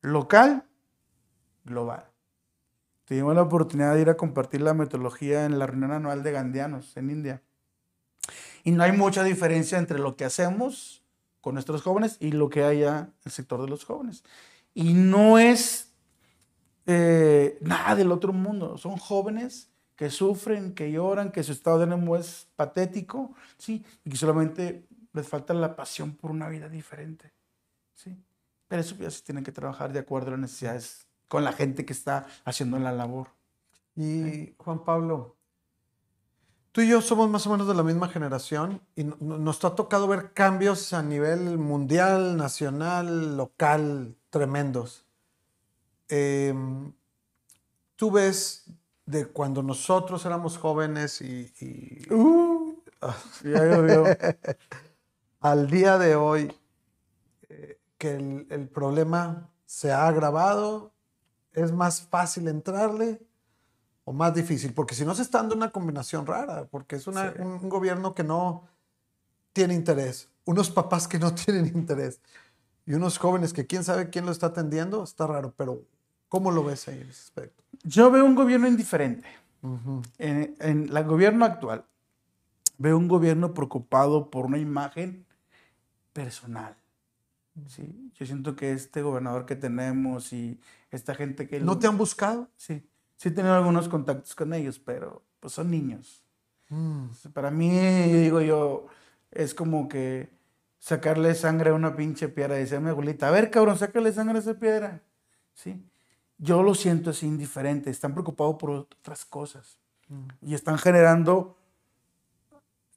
Local, 0.00 0.64
global. 1.64 2.10
Tuvimos 3.04 3.34
la 3.34 3.42
oportunidad 3.42 3.94
de 3.94 4.02
ir 4.02 4.10
a 4.10 4.16
compartir 4.16 4.60
la 4.60 4.74
metodología 4.74 5.44
en 5.44 5.58
la 5.58 5.66
reunión 5.66 5.92
anual 5.92 6.22
de 6.22 6.32
Gandianos 6.32 6.96
en 6.96 7.10
India. 7.10 7.42
Y 8.64 8.72
no 8.72 8.82
hay 8.82 8.92
mucha 8.92 9.24
diferencia 9.24 9.78
entre 9.78 9.98
lo 9.98 10.16
que 10.16 10.24
hacemos 10.24 11.02
con 11.40 11.54
nuestros 11.54 11.82
jóvenes 11.82 12.18
y 12.20 12.32
lo 12.32 12.50
que 12.50 12.64
hay 12.64 12.82
en 12.84 13.14
el 13.24 13.32
sector 13.32 13.62
de 13.62 13.68
los 13.68 13.84
jóvenes. 13.84 14.24
Y 14.74 14.92
no 14.92 15.38
es 15.38 15.94
eh, 16.86 17.58
nada 17.60 17.94
del 17.94 18.12
otro 18.12 18.32
mundo. 18.32 18.76
Son 18.76 18.96
jóvenes 18.96 19.70
que 19.98 20.10
sufren, 20.10 20.74
que 20.74 20.92
lloran, 20.92 21.32
que 21.32 21.42
su 21.42 21.50
estado 21.50 21.78
de 21.78 21.92
ánimo 21.92 22.14
es 22.14 22.46
patético, 22.54 23.34
¿sí? 23.56 23.84
Y 24.04 24.10
que 24.10 24.16
solamente 24.16 24.86
les 25.12 25.26
falta 25.26 25.52
la 25.54 25.74
pasión 25.74 26.14
por 26.14 26.30
una 26.30 26.48
vida 26.48 26.68
diferente, 26.68 27.32
¿sí? 27.96 28.16
Pero 28.68 28.80
eso 28.80 28.94
ya 28.94 29.10
se 29.10 29.22
tienen 29.22 29.42
que 29.42 29.50
trabajar 29.50 29.92
de 29.92 29.98
acuerdo 29.98 30.28
a 30.28 30.30
las 30.30 30.40
necesidades 30.40 31.08
con 31.26 31.42
la 31.42 31.52
gente 31.52 31.84
que 31.84 31.92
está 31.92 32.28
haciendo 32.44 32.78
la 32.78 32.92
labor. 32.92 33.30
Y 33.96 34.54
Juan 34.58 34.84
Pablo, 34.84 35.34
tú 36.70 36.80
y 36.82 36.90
yo 36.90 37.02
somos 37.02 37.28
más 37.28 37.44
o 37.48 37.50
menos 37.50 37.66
de 37.66 37.74
la 37.74 37.82
misma 37.82 38.06
generación 38.06 38.80
y 38.94 39.02
nos 39.02 39.64
ha 39.64 39.74
tocado 39.74 40.06
ver 40.06 40.32
cambios 40.32 40.92
a 40.92 41.02
nivel 41.02 41.58
mundial, 41.58 42.36
nacional, 42.36 43.36
local, 43.36 44.14
tremendos. 44.30 45.04
Em, 46.08 46.92
tú 47.96 48.12
ves 48.12 48.64
de 49.08 49.24
cuando 49.26 49.62
nosotros 49.62 50.24
éramos 50.26 50.58
jóvenes 50.58 51.22
y... 51.22 51.50
Uh, 52.10 52.74
ya 53.42 54.36
al 55.40 55.70
día 55.70 55.96
de 55.98 56.14
hoy, 56.14 56.52
eh, 57.48 57.78
que 57.96 58.16
el, 58.16 58.68
problema 58.68 59.48
se 59.64 59.92
ha 59.92 60.06
agravado, 60.06 60.92
es 61.52 61.72
más 61.72 62.02
fácil 62.02 62.48
entrarle 62.48 63.20
o 64.04 64.12
más 64.12 64.34
difícil, 64.34 64.74
porque 64.74 64.94
si 64.94 65.06
no 65.06 65.14
se 65.14 65.22
está 65.22 65.38
dando 65.38 65.54
una 65.54 65.70
combinación 65.70 66.26
rara, 66.26 66.66
porque 66.66 66.96
es 66.96 67.06
un, 67.06 67.16
un 67.16 67.68
gobierno 67.68 68.14
que 68.14 68.24
no 68.24 68.68
tiene 69.54 69.74
interés, 69.74 70.28
unos 70.44 70.70
papás 70.70 71.08
que 71.08 71.18
no 71.18 71.34
tienen 71.34 71.66
interés 71.66 72.20
y 72.84 72.92
unos 72.92 73.16
jóvenes 73.16 73.54
que 73.54 73.66
quién 73.66 73.84
sabe 73.84 74.10
quién 74.10 74.26
lo 74.26 74.32
está 74.32 74.48
atendiendo, 74.48 75.02
está 75.02 75.26
raro, 75.26 75.54
pero 75.56 75.82
¿cómo 76.28 76.50
lo 76.50 76.64
ves 76.64 76.88
ahí 76.88 77.00
en 77.00 77.08
ese 77.08 77.22
aspecto? 77.22 77.67
Yo 77.84 78.10
veo 78.10 78.24
un 78.24 78.34
gobierno 78.34 78.68
indiferente. 78.68 79.28
en, 80.18 80.54
en 80.60 80.96
el 80.96 81.04
gobierno 81.04 81.44
actual, 81.44 81.84
veo 82.78 82.96
un 82.96 83.08
gobierno 83.08 83.54
preocupado 83.54 84.30
por 84.30 84.46
una 84.46 84.58
imagen 84.58 85.26
personal. 86.12 86.76
Sí, 87.66 88.12
yo 88.14 88.24
siento 88.24 88.54
que 88.54 88.72
este 88.72 89.02
gobernador 89.02 89.44
que 89.44 89.56
tenemos 89.56 90.32
y 90.32 90.60
esta 90.90 91.14
gente 91.14 91.48
que... 91.48 91.60
¿No 91.60 91.78
te 91.78 91.86
han 91.86 91.98
buscado? 91.98 92.48
Sí, 92.56 92.86
sí 93.16 93.28
he 93.28 93.32
tenido 93.32 93.54
algunos 93.54 93.88
contactos 93.88 94.34
con 94.34 94.54
ellos, 94.54 94.78
pero 94.78 95.22
pues 95.40 95.54
son 95.54 95.70
niños. 95.70 96.22
Mm. 96.68 97.06
Para 97.32 97.50
mí, 97.50 97.70
digo 97.70 98.40
yo, 98.40 98.86
es 99.30 99.54
como 99.54 99.88
que 99.88 100.30
sacarle 100.78 101.34
sangre 101.34 101.70
a 101.70 101.74
una 101.74 101.96
pinche 101.96 102.28
piedra 102.28 102.56
y 102.56 102.60
decirme, 102.60 102.90
abuelita, 102.90 103.28
a 103.28 103.32
ver 103.32 103.50
cabrón, 103.50 103.76
sácale 103.76 104.12
sangre 104.12 104.36
a 104.36 104.40
esa 104.40 104.54
piedra. 104.54 105.02
Sí, 105.54 105.82
yo 106.38 106.62
lo 106.62 106.74
siento 106.74 107.10
así 107.10 107.26
indiferente, 107.26 107.90
están 107.90 108.12
preocupados 108.12 108.56
por 108.58 108.70
otras 108.70 109.24
cosas 109.24 109.78
y 110.40 110.54
están 110.54 110.78
generando, 110.78 111.58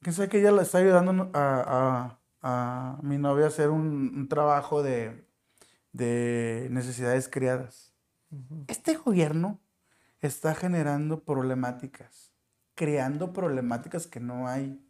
quién 0.00 0.14
sabe 0.14 0.28
que 0.28 0.40
ella 0.40 0.52
la 0.52 0.62
está 0.62 0.78
ayudando 0.78 1.30
a, 1.34 2.18
mi 3.02 3.18
novia 3.18 3.44
a 3.46 3.48
hacer 3.48 3.68
un, 3.70 4.28
trabajo 4.28 4.82
de, 4.82 5.24
necesidades 6.70 7.28
criadas. 7.28 7.92
Este 8.68 8.96
gobierno 8.96 9.60
está 10.20 10.54
generando 10.54 11.22
problemáticas, 11.24 12.32
creando 12.74 13.32
problemáticas 13.32 14.06
que 14.06 14.20
no 14.20 14.48
hay. 14.48 14.80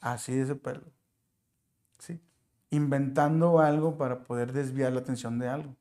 Así 0.00 0.32
de 0.32 0.42
ese 0.42 0.54
pelo. 0.54 0.84
¿Sí? 1.98 2.20
Inventando 2.70 3.58
algo 3.58 3.98
para 3.98 4.22
poder 4.22 4.52
desviar 4.52 4.92
la 4.92 5.00
atención 5.00 5.40
de 5.40 5.48
algo. 5.48 5.76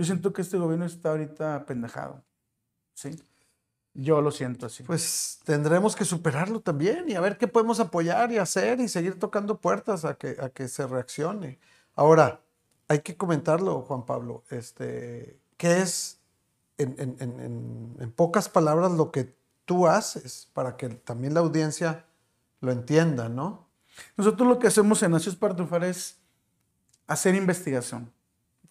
Yo 0.00 0.06
siento 0.06 0.32
que 0.32 0.40
este 0.40 0.56
gobierno 0.56 0.86
está 0.86 1.10
ahorita 1.10 1.66
pendejado. 1.66 2.24
¿Sí? 2.94 3.22
Yo 3.92 4.22
lo 4.22 4.30
siento 4.30 4.64
así. 4.64 4.82
Pues 4.82 5.40
tendremos 5.44 5.94
que 5.94 6.06
superarlo 6.06 6.60
también 6.60 7.10
y 7.10 7.16
a 7.16 7.20
ver 7.20 7.36
qué 7.36 7.46
podemos 7.46 7.80
apoyar 7.80 8.32
y 8.32 8.38
hacer 8.38 8.80
y 8.80 8.88
seguir 8.88 9.18
tocando 9.18 9.60
puertas 9.60 10.06
a 10.06 10.14
que, 10.14 10.38
a 10.40 10.48
que 10.48 10.68
se 10.68 10.86
reaccione. 10.86 11.58
Ahora, 11.94 12.40
hay 12.88 13.00
que 13.00 13.18
comentarlo, 13.18 13.82
Juan 13.82 14.06
Pablo. 14.06 14.42
Este, 14.48 15.38
¿Qué 15.58 15.82
es, 15.82 16.18
en, 16.78 16.94
en, 16.98 17.94
en, 18.00 18.12
pocas 18.12 18.48
palabras, 18.48 18.92
lo 18.92 19.10
que 19.10 19.36
tú 19.66 19.86
haces 19.86 20.48
para 20.54 20.78
que 20.78 20.88
también 20.88 21.34
la 21.34 21.40
audiencia 21.40 22.06
lo 22.62 22.72
entienda, 22.72 23.28
no? 23.28 23.68
Nosotros 24.16 24.48
lo 24.48 24.58
que 24.58 24.68
hacemos 24.68 25.02
en 25.02 25.10
Nacios 25.10 25.36
Partufar 25.36 25.84
es 25.84 26.16
hacer 27.06 27.34
investigación 27.34 28.10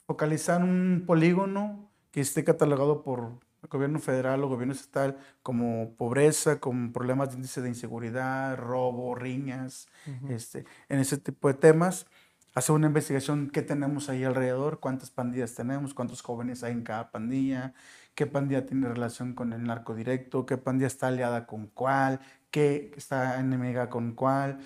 focalizar 0.10 0.64
un 0.64 1.04
polígono 1.06 1.88
que 2.10 2.22
esté 2.22 2.44
catalogado 2.44 3.04
por 3.04 3.38
el 3.62 3.70
gobierno 3.70 4.00
federal 4.00 4.44
o 4.44 4.50
gobierno 4.50 4.74
estatal 4.74 5.20
como 5.44 5.94
pobreza, 5.98 6.60
con 6.60 6.92
problemas 6.92 7.30
de 7.30 7.36
índice 7.36 7.62
de 7.62 7.70
inseguridad, 7.70 8.58
robo, 8.58 9.14
riñas, 9.14 9.88
este, 10.28 10.66
en 10.88 10.98
ese 10.98 11.20
tipo 11.20 11.48
de 11.48 11.54
temas. 11.54 12.08
Hacer 12.56 12.74
una 12.74 12.88
investigación 12.88 13.52
qué 13.52 13.62
tenemos 13.62 14.10
ahí 14.10 14.24
alrededor, 14.24 14.80
cuántas 14.80 15.12
pandillas 15.12 15.54
tenemos, 15.54 15.94
cuántos 15.94 16.24
jóvenes 16.24 16.64
hay 16.64 16.72
en 16.72 16.82
cada 16.82 17.12
pandilla, 17.12 17.76
qué 18.16 18.26
pandilla 18.26 18.66
tiene 18.66 18.90
relación 18.90 19.36
con 19.36 19.54
el 19.54 19.64
narco 19.64 19.94
directo, 19.94 20.48
qué 20.48 20.58
pandilla 20.58 20.88
está 20.88 21.10
aliada 21.10 21.46
con 21.46 21.68
cuál, 21.68 22.20
qué 22.50 22.92
está 22.98 23.40
enemiga 23.40 23.92
con 23.92 24.14
cuál 24.16 24.58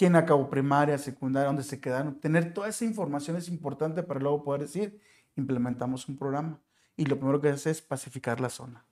quién 0.00 0.16
acabó 0.16 0.48
primaria, 0.48 0.96
secundaria, 0.96 1.48
dónde 1.48 1.62
se 1.62 1.78
quedaron. 1.78 2.18
Tener 2.18 2.54
toda 2.54 2.68
esa 2.68 2.86
información 2.86 3.36
es 3.36 3.48
importante 3.48 4.02
para 4.02 4.18
luego 4.18 4.42
poder 4.42 4.62
decir, 4.62 4.98
implementamos 5.36 6.08
un 6.08 6.16
programa. 6.16 6.58
Y 6.96 7.04
lo 7.04 7.18
primero 7.18 7.38
que 7.38 7.50
hace 7.50 7.68
es 7.68 7.82
pacificar 7.82 8.40
la 8.40 8.48
zona. 8.48 8.86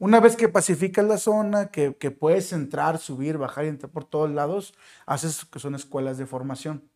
Una 0.00 0.18
vez 0.18 0.34
que 0.34 0.48
pacificas 0.48 1.06
la 1.06 1.18
zona, 1.18 1.68
que, 1.68 1.94
que 1.94 2.10
puedes 2.10 2.52
entrar, 2.52 2.98
subir, 2.98 3.38
bajar 3.38 3.66
y 3.66 3.68
entrar 3.68 3.92
por 3.92 4.04
todos 4.04 4.32
lados, 4.32 4.74
haces 5.06 5.44
que 5.44 5.60
son 5.60 5.76
escuelas 5.76 6.18
de 6.18 6.26
formación 6.26 6.90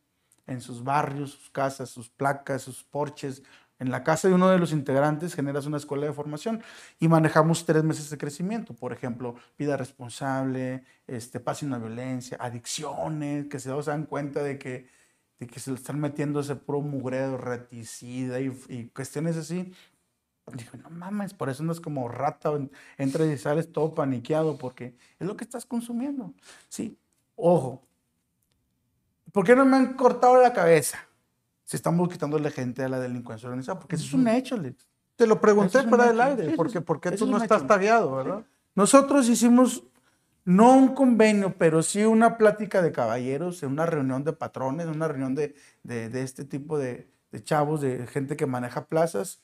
en 0.48 0.60
sus 0.60 0.82
barrios, 0.82 1.30
sus 1.30 1.48
casas, 1.50 1.88
sus 1.88 2.08
placas, 2.08 2.62
sus 2.62 2.82
porches, 2.82 3.44
en 3.78 3.90
la 3.90 4.02
casa 4.02 4.28
de 4.28 4.34
uno 4.34 4.48
de 4.48 4.58
los 4.58 4.72
integrantes 4.72 5.34
generas 5.34 5.66
una 5.66 5.76
escuela 5.76 6.06
de 6.06 6.12
formación 6.12 6.62
y 6.98 7.08
manejamos 7.08 7.66
tres 7.66 7.84
meses 7.84 8.08
de 8.10 8.18
crecimiento. 8.18 8.74
Por 8.74 8.92
ejemplo, 8.92 9.36
vida 9.58 9.76
responsable, 9.76 10.84
este, 11.06 11.40
paz 11.40 11.62
y 11.62 11.66
no 11.66 11.78
violencia, 11.78 12.38
adicciones, 12.40 13.46
que 13.46 13.58
se 13.58 13.70
dan 13.70 14.06
cuenta 14.06 14.42
de 14.42 14.58
que, 14.58 14.88
se 15.56 15.70
le 15.70 15.76
están 15.76 16.00
metiendo 16.00 16.40
ese 16.40 16.56
puro 16.56 16.80
mugrero, 16.80 17.36
reticida 17.36 18.40
y, 18.40 18.56
y 18.68 18.88
cuestiones 18.88 19.36
así. 19.36 19.72
Digo, 20.54 20.78
no 20.80 20.90
mames, 20.90 21.34
por 21.34 21.48
eso 21.48 21.64
no 21.64 21.72
es 21.72 21.80
como 21.80 22.08
rata, 22.08 22.52
entra 22.98 23.26
y 23.26 23.36
sales 23.36 23.72
todo 23.72 23.94
paniqueado, 23.94 24.56
porque 24.56 24.96
es 25.18 25.26
lo 25.26 25.36
que 25.36 25.44
estás 25.44 25.66
consumiendo. 25.66 26.32
Sí, 26.68 26.96
ojo. 27.34 27.82
¿Por 29.32 29.44
qué 29.44 29.56
no 29.56 29.66
me 29.66 29.76
han 29.76 29.94
cortado 29.94 30.40
la 30.40 30.52
cabeza? 30.52 30.98
Se 31.66 31.76
estamos 31.76 32.08
quitándole 32.08 32.50
gente 32.52 32.84
a 32.84 32.88
la 32.88 33.00
delincuencia 33.00 33.48
organizada, 33.48 33.80
porque 33.80 33.96
eso 33.96 34.04
es 34.04 34.14
un 34.14 34.28
hecho, 34.28 34.54
Alex. 34.54 34.86
Te 35.16 35.26
lo 35.26 35.40
pregunté 35.40 35.82
fuera 35.82 36.06
del 36.06 36.20
aire, 36.20 36.54
porque, 36.56 36.80
porque 36.80 37.10
tú 37.10 37.26
no 37.26 37.38
estás 37.38 37.66
tagueado, 37.66 38.14
¿verdad? 38.14 38.44
Nosotros 38.76 39.28
hicimos 39.28 39.82
no 40.44 40.76
un 40.76 40.94
convenio, 40.94 41.58
pero 41.58 41.82
sí 41.82 42.04
una 42.04 42.38
plática 42.38 42.82
de 42.82 42.92
caballeros, 42.92 43.64
en 43.64 43.70
una 43.70 43.84
reunión 43.84 44.22
de 44.22 44.32
patrones, 44.32 44.86
una 44.86 45.08
reunión 45.08 45.34
de, 45.34 45.56
de, 45.82 46.22
este 46.22 46.44
tipo 46.44 46.78
de, 46.78 47.10
de, 47.32 47.42
chavos, 47.42 47.80
de 47.80 48.06
gente 48.06 48.36
que 48.36 48.46
maneja 48.46 48.86
plazas, 48.86 49.42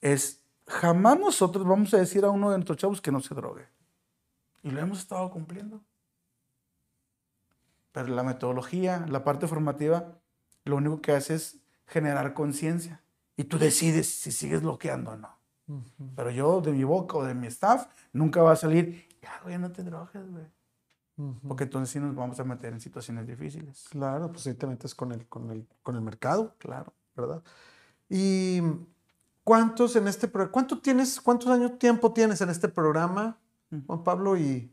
es 0.00 0.42
jamás 0.66 1.18
nosotros 1.18 1.66
vamos 1.66 1.92
a 1.92 1.98
decir 1.98 2.24
a 2.24 2.30
uno 2.30 2.50
de 2.50 2.56
nuestros 2.56 2.78
chavos 2.78 3.02
que 3.02 3.12
no 3.12 3.20
se 3.20 3.34
drogue. 3.34 3.66
Y 4.62 4.70
lo 4.70 4.80
hemos 4.80 5.00
estado 5.00 5.30
cumpliendo. 5.30 5.82
Pero 7.92 8.08
la 8.08 8.22
metodología, 8.22 9.04
la 9.06 9.22
parte 9.22 9.46
formativa, 9.46 10.17
lo 10.68 10.76
único 10.76 11.00
que 11.00 11.12
hace 11.12 11.34
es 11.34 11.58
generar 11.86 12.34
conciencia. 12.34 13.02
Y 13.36 13.44
tú 13.44 13.58
decides 13.58 14.08
si 14.08 14.32
sigues 14.32 14.62
bloqueando 14.62 15.12
o 15.12 15.16
no. 15.16 15.38
Pero 16.16 16.30
yo, 16.30 16.60
de 16.60 16.72
mi 16.72 16.82
boca 16.84 17.18
o 17.18 17.24
de 17.24 17.34
mi 17.34 17.46
staff, 17.48 17.86
nunca 18.12 18.42
va 18.42 18.52
a 18.52 18.56
salir, 18.56 19.06
ya, 19.20 19.40
güey, 19.42 19.58
no 19.58 19.70
te 19.70 19.82
drogues, 19.82 20.30
güey. 20.30 20.46
Porque 21.46 21.64
entonces 21.64 21.92
sí 21.92 21.98
nos 21.98 22.14
vamos 22.14 22.38
a 22.38 22.44
meter 22.44 22.72
en 22.72 22.80
situaciones 22.80 23.26
difíciles. 23.26 23.86
Claro, 23.90 24.30
pues 24.30 24.46
ahí 24.46 24.54
te 24.54 24.66
metes 24.66 24.94
con 24.94 25.12
el, 25.12 25.26
con 25.26 25.50
el, 25.50 25.66
con 25.82 25.96
el 25.96 26.00
mercado, 26.00 26.54
claro, 26.58 26.94
¿verdad? 27.16 27.42
Y 28.08 28.62
cuántos 29.42 29.96
en 29.96 30.06
este 30.06 30.28
programa, 30.28 30.52
¿cuánto 30.52 30.78
tienes, 30.78 31.20
cuántos 31.20 31.48
años 31.48 31.78
tiempo 31.78 32.12
tienes 32.12 32.40
en 32.40 32.50
este 32.50 32.68
programa, 32.68 33.36
Juan 33.86 34.04
Pablo? 34.04 34.36
Y, 34.36 34.72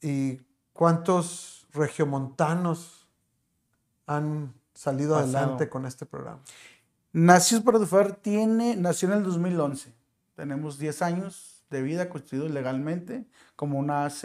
y 0.00 0.40
cuántos 0.72 1.68
regiomontanos 1.72 3.08
han 4.06 4.52
salido 4.82 5.16
adelante 5.16 5.68
con 5.68 5.86
este 5.86 6.06
programa. 6.06 6.40
Nacidos 7.12 7.62
para 7.62 7.78
Dufar 7.78 8.16
tiene, 8.16 8.74
nació 8.74 9.12
en 9.12 9.18
el 9.18 9.22
2011. 9.22 9.94
Tenemos 10.34 10.78
10 10.78 11.02
años 11.02 11.64
de 11.70 11.82
vida 11.82 12.08
constituidos 12.08 12.50
legalmente 12.50 13.24
como 13.54 13.78
una 13.78 14.04
AC 14.04 14.24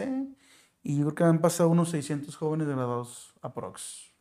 y 0.82 0.98
yo 0.98 1.04
creo 1.04 1.14
que 1.14 1.24
han 1.24 1.40
pasado 1.40 1.68
unos 1.68 1.90
600 1.90 2.34
jóvenes 2.34 2.66
graduados 2.66 3.34
aprox. 3.40 4.12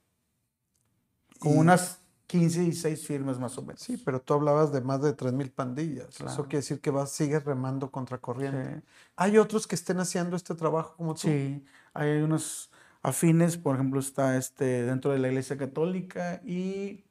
Con 1.39 1.57
unas 1.57 2.01
15 2.27 2.65
y 2.65 2.73
6 2.73 3.07
firmas 3.07 3.39
más 3.39 3.57
o 3.57 3.63
menos. 3.63 3.81
Sí, 3.81 3.97
pero 3.97 4.21
tú 4.21 4.35
hablabas 4.35 4.71
de 4.71 4.81
más 4.81 5.01
de 5.01 5.17
3.000 5.17 5.51
pandillas. 5.51 6.21
Eso 6.21 6.43
quiere 6.43 6.57
decir 6.57 6.81
que 6.81 6.91
vas, 6.91 7.11
sigues 7.11 7.45
remando 7.45 7.89
contra 7.89 8.19
corriente. 8.19 8.83
¿Hay 9.15 9.39
otros 9.39 9.65
que 9.65 9.73
estén 9.73 9.99
haciendo 9.99 10.35
este 10.35 10.53
trabajo 10.53 10.93
como 10.97 11.15
tú? 11.15 11.21
Sí, 11.21 11.65
hay 11.93 12.21
unos 12.21 12.69
afines, 13.01 13.57
por 13.57 13.75
ejemplo, 13.75 13.99
está 13.99 14.37
este 14.37 14.83
dentro 14.83 15.11
de 15.11 15.19
la 15.19 15.27
Iglesia 15.27 15.57
Católica 15.57 16.41
y, 16.45 17.05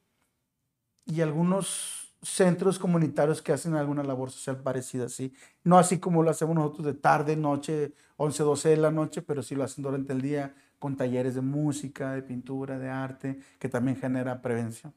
y 1.04 1.20
algunos 1.20 2.14
centros 2.22 2.78
comunitarios 2.78 3.40
que 3.40 3.52
hacen 3.52 3.74
alguna 3.74 4.02
labor 4.02 4.30
social 4.30 4.58
parecida 4.62 5.06
así. 5.06 5.32
No 5.62 5.78
así 5.78 5.98
como 5.98 6.22
lo 6.22 6.30
hacemos 6.30 6.54
nosotros 6.54 6.86
de 6.86 6.94
tarde, 6.94 7.36
noche, 7.36 7.92
11, 8.16 8.42
12 8.42 8.68
de 8.70 8.76
la 8.76 8.90
noche, 8.90 9.22
pero 9.22 9.42
sí 9.42 9.54
lo 9.54 9.64
hacen 9.64 9.84
durante 9.84 10.12
el 10.12 10.20
día 10.20 10.54
con 10.78 10.96
talleres 10.96 11.34
de 11.34 11.40
música, 11.40 12.12
de 12.12 12.22
pintura, 12.22 12.78
de 12.78 12.88
arte, 12.88 13.40
que 13.58 13.68
también 13.68 13.96
genera 13.96 14.42
prevención. 14.42 14.94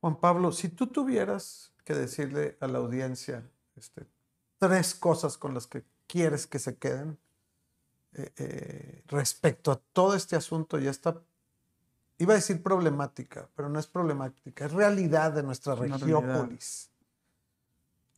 Juan 0.00 0.16
Pablo, 0.18 0.52
si 0.52 0.68
tú 0.68 0.86
tuvieras 0.86 1.72
que 1.84 1.94
decirle 1.94 2.56
a 2.60 2.66
la 2.66 2.78
audiencia 2.78 3.42
este, 3.76 4.06
tres 4.58 4.94
cosas 4.94 5.36
con 5.36 5.54
las 5.54 5.66
que 5.66 5.84
quieres 6.06 6.46
que 6.46 6.58
se 6.58 6.76
queden, 6.76 7.18
eh, 8.12 8.32
eh, 8.36 9.02
respecto 9.06 9.70
a 9.70 9.80
todo 9.92 10.14
este 10.14 10.36
asunto 10.36 10.78
y 10.78 10.88
esta, 10.88 11.16
iba 12.18 12.34
a 12.34 12.36
decir 12.36 12.62
problemática, 12.62 13.48
pero 13.54 13.68
no 13.68 13.78
es 13.78 13.86
problemática, 13.86 14.66
es 14.66 14.72
realidad 14.72 15.32
de 15.32 15.42
nuestra 15.42 15.74
regiópolis. 15.74 16.90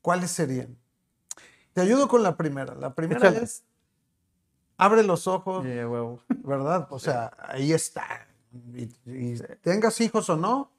¿Cuáles 0.00 0.30
serían? 0.30 0.76
Te 1.72 1.80
ayudo 1.80 2.08
con 2.08 2.22
la 2.22 2.36
primera. 2.36 2.74
La 2.74 2.94
primera 2.94 3.28
es, 3.28 3.62
abre 4.76 5.04
los 5.04 5.26
ojos, 5.26 5.64
¿verdad? 5.64 6.88
O 6.90 6.98
sea, 6.98 7.32
ahí 7.38 7.72
está. 7.72 8.26
y 8.74 8.86
tengas 9.62 10.00
hijos 10.00 10.28
o 10.28 10.36
no, 10.36 10.71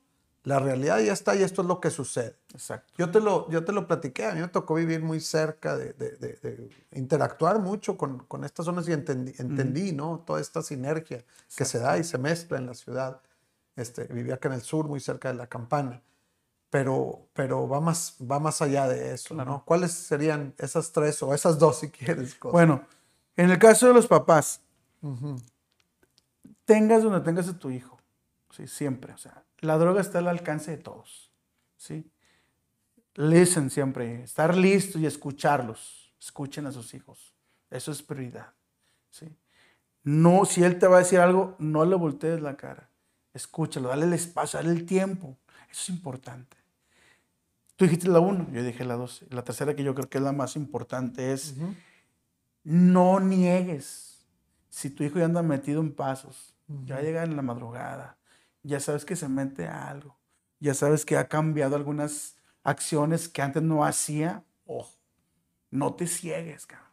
la 0.44 0.60
realidad 0.60 1.00
ya 1.00 1.14
está 1.14 1.36
y 1.36 1.44
esto 1.44 1.62
es 1.62 1.68
lo 1.68 1.80
que 1.80 1.90
sucede. 1.90 2.36
Exacto. 2.54 2.94
Yo 2.98 3.12
te 3.12 3.22
lo, 3.22 3.50
yo 3.50 3.64
te 3.64 3.72
lo 3.72 3.88
platiqué, 3.88 4.26
a 4.26 4.34
mí 4.34 4.42
me 4.42 4.50
tocó 4.50 4.76
vivir 4.76 5.02
muy 5.02 5.22
cerca, 5.22 5.78
de, 5.78 5.94
de, 5.94 6.18
de, 6.18 6.70
interactuar 6.92 7.60
mucho 7.60 7.98
con, 7.98 8.20
con, 8.26 8.44
estas 8.44 8.66
zonas 8.66 8.88
y 8.90 8.94
entendí, 8.94 9.34
entendí 9.38 9.94
¿no? 9.94 10.20
Toda 10.26 10.42
esta 10.42 10.62
sinergia 10.62 11.24
que 11.56 11.66
se 11.66 11.80
da 11.80 11.98
y 11.98 12.04
se 12.04 12.18
mezcla 12.18 12.58
en 12.58 12.66
la 12.66 12.74
ciudad. 12.74 13.22
Este, 13.76 14.06
vivía 14.06 14.36
acá 14.36 14.50
en 14.50 14.56
el 14.56 14.62
sur, 14.62 14.88
muy 14.88 15.00
cerca 15.00 15.30
de 15.30 15.36
la 15.36 15.48
campana. 15.48 16.02
Pero, 16.70 17.28
pero 17.34 17.68
va, 17.68 17.80
más, 17.80 18.16
va 18.20 18.40
más 18.40 18.62
allá 18.62 18.88
de 18.88 19.14
eso, 19.14 19.36
¿no? 19.36 19.64
¿Cuáles 19.64 19.92
serían 19.92 20.54
esas 20.58 20.92
tres 20.92 21.22
o 21.24 21.34
esas 21.34 21.58
dos, 21.58 21.80
si 21.80 21.90
quieres? 21.90 22.38
Bueno, 22.40 22.84
en 23.36 23.50
el 23.50 23.60
caso 23.60 23.88
de 23.88 23.94
los 23.94 24.08
papás, 24.08 24.60
tengas 26.66 27.04
donde 27.04 27.22
tengas 27.22 27.48
a 27.48 27.58
tu 27.58 27.70
hijo, 27.70 28.00
¿sí? 28.50 28.68
siempre, 28.68 29.14
o 29.14 29.18
sea, 29.18 29.44
la 29.64 29.78
droga 29.78 30.02
está 30.02 30.20
al 30.20 30.28
alcance 30.28 30.72
de 30.72 30.78
todos. 30.78 31.32
¿sí? 31.76 32.10
Listen 33.16 33.70
siempre, 33.70 34.24
estar 34.24 34.56
listo 34.56 35.00
y 35.00 35.06
escucharlos. 35.06 36.14
Escuchen 36.20 36.66
a 36.68 36.72
sus 36.72 36.94
hijos. 36.94 37.34
Eso 37.70 37.92
es 37.92 38.02
prioridad. 38.02 38.54
¿sí? 39.10 39.36
No, 40.04 40.46
si 40.46 40.64
él 40.64 40.80
te 40.80 40.88
va 40.88 40.98
a 40.98 41.00
decir 41.00 41.20
algo, 41.20 41.56
no 41.60 41.86
le 41.86 41.96
voltees 41.96 42.42
la 42.42 42.56
cara. 42.56 42.90
Escúchalo, 43.34 43.90
dale 43.90 44.06
el 44.06 44.14
espacio, 44.14 44.60
dale 44.60 44.72
el 44.72 44.86
tiempo. 44.86 45.38
Eso 45.72 45.82
es 45.82 45.90
importante. 45.90 46.58
Tú 47.76 47.86
dijiste 47.86 48.08
la 48.08 48.20
uno, 48.20 48.48
yo 48.52 48.64
dije 48.64 48.86
la 48.86 48.96
dos. 48.96 49.24
La 49.30 49.44
tercera 49.44 49.76
que 49.76 49.84
yo 49.84 49.96
creo 49.96 50.10
que 50.10 50.20
es 50.20 50.24
la 50.24 50.32
más 50.32 50.56
importante 50.56 51.34
es 51.34 51.56
no 52.64 53.20
niegues. 53.20 54.26
Si 54.70 54.90
tu 54.90 55.04
hijo 55.04 55.20
ya 55.20 55.26
anda 55.26 55.42
metido 55.42 55.82
en 55.82 55.94
pasos, 55.94 56.54
ya 56.86 57.02
llega 57.02 57.24
en 57.24 57.36
la 57.36 57.42
madrugada, 57.42 58.18
ya 58.64 58.80
sabes 58.80 59.06
que 59.06 59.16
se 59.16 59.28
mete 59.28 59.68
a 59.68 59.90
algo, 59.90 60.18
ya 60.60 60.74
sabes 60.74 61.06
que 61.06 61.18
ha 61.18 61.28
cambiado 61.28 61.76
algunas 61.76 62.38
acciones 62.64 63.28
que 63.28 63.42
antes 63.42 63.62
no 63.62 63.86
hacía, 63.86 64.44
ojo, 64.66 64.98
no 65.70 65.94
te 65.94 66.08
ciegues, 66.08 66.66
cabrón. 66.66 66.90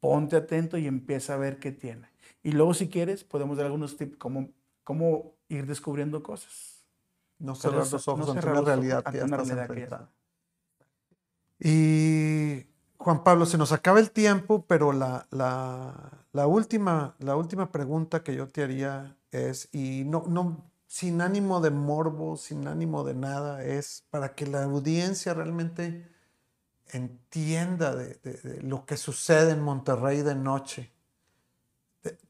ponte 0.00 0.36
atento 0.36 0.78
y 0.78 0.86
empieza 0.86 1.34
a 1.34 1.36
ver 1.36 1.58
qué 1.58 1.72
tiene. 1.72 2.10
Y 2.42 2.52
luego, 2.52 2.74
si 2.74 2.88
quieres, 2.88 3.24
podemos 3.24 3.56
dar 3.56 3.66
algunos 3.66 3.96
tips 3.96 4.16
cómo, 4.16 4.50
cómo 4.84 5.34
ir 5.48 5.66
descubriendo 5.66 6.22
cosas. 6.22 6.84
No 7.38 7.54
cerrar 7.54 7.90
los 7.90 8.08
ojos 8.08 8.28
ante 8.28 8.48
una 8.48 8.60
realidad 8.60 9.04
que 9.04 9.18
ya 9.18 9.24
estás 9.24 9.50
Y 11.58 12.66
Juan 12.96 13.24
Pablo, 13.24 13.46
se 13.46 13.58
nos 13.58 13.72
acaba 13.72 14.00
el 14.00 14.10
tiempo, 14.10 14.64
pero 14.66 14.92
la, 14.92 15.26
la, 15.30 16.21
la, 16.32 16.46
última, 16.46 17.14
la 17.18 17.36
última 17.36 17.70
pregunta 17.70 18.22
que 18.22 18.34
yo 18.34 18.48
te 18.48 18.62
haría 18.62 19.16
es, 19.30 19.68
y 19.72 20.04
no, 20.04 20.24
no, 20.28 20.70
sin 20.86 21.20
ánimo 21.20 21.60
de 21.60 21.70
morbo, 21.70 22.36
sin 22.36 22.66
ánimo 22.68 23.04
de 23.04 23.14
nada, 23.14 23.64
es 23.64 24.04
para 24.10 24.34
que 24.34 24.46
la 24.46 24.64
audiencia 24.64 25.34
realmente 25.34 26.06
entienda 26.92 27.96
de, 27.96 28.60
lo 28.62 28.84
que 28.84 28.96
sucede 28.96 29.52
en 29.52 29.62
Monterrey 29.62 30.22
de 30.22 30.34
noche. 30.34 30.92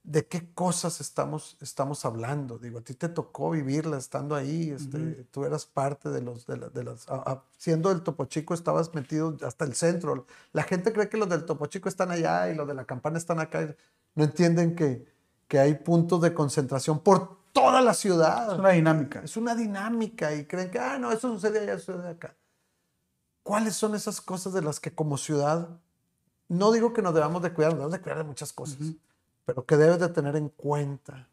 De, 0.02 0.26
qué 0.26 0.52
cosas 0.52 1.00
estamos, 1.00 1.56
estamos 1.60 2.04
hablando. 2.04 2.58
Digo, 2.58 2.80
a 2.80 2.82
ti 2.82 2.94
te 2.94 3.08
tocó 3.08 3.50
vivirla 3.50 3.96
estando 3.96 4.34
ahí, 4.34 4.70
este, 4.70 5.24
tú 5.30 5.44
eras 5.44 5.64
parte 5.64 6.10
de 6.10 6.20
los, 6.20 6.46
de, 6.46 6.84
las, 6.84 7.06
siendo 7.56 7.88
del 7.88 8.02
Topo 8.02 8.26
Chico 8.26 8.52
estabas 8.52 8.94
metido 8.94 9.36
hasta 9.46 9.64
el 9.64 9.74
centro. 9.74 10.26
La 10.52 10.62
gente 10.62 10.92
cree 10.92 11.08
que 11.08 11.16
los 11.16 11.28
del 11.28 11.44
Topo 11.46 11.66
Chico 11.66 11.88
están 11.88 12.10
allá 12.10 12.50
y 12.50 12.54
los 12.54 12.68
de 12.68 12.74
la 12.74 12.84
campana 12.84 13.16
están 13.16 13.40
acá. 13.40 13.74
No 14.14 14.24
entienden 14.24 14.76
que, 14.76 15.06
que 15.48 15.58
hay 15.58 15.74
puntos 15.74 16.20
de 16.20 16.34
concentración 16.34 17.00
por 17.00 17.42
toda 17.52 17.80
la 17.80 17.94
ciudad. 17.94 18.52
Es 18.52 18.58
una 18.58 18.70
dinámica. 18.70 19.20
Es 19.22 19.36
una 19.36 19.54
dinámica 19.54 20.34
y 20.34 20.44
creen 20.46 20.70
que, 20.70 20.78
ah, 20.78 20.98
no, 20.98 21.12
eso 21.12 21.32
sucede 21.32 21.60
allá, 21.60 21.74
eso 21.74 21.92
sucede 21.92 22.10
acá. 22.10 22.34
¿Cuáles 23.42 23.74
son 23.74 23.94
esas 23.94 24.20
cosas 24.20 24.52
de 24.52 24.62
las 24.62 24.80
que 24.80 24.94
como 24.94 25.18
ciudad, 25.18 25.68
no 26.48 26.72
digo 26.72 26.92
que 26.92 27.02
nos 27.02 27.14
debamos 27.14 27.42
de 27.42 27.52
cuidar, 27.52 27.72
debemos 27.72 27.92
de 27.92 28.00
cuidar 28.00 28.18
de 28.18 28.24
muchas 28.24 28.52
cosas, 28.52 28.78
pero 29.44 29.64
que 29.66 29.76
debes 29.76 29.98
de 29.98 30.08
tener 30.08 30.36
en 30.36 30.48
cuenta 30.48 31.28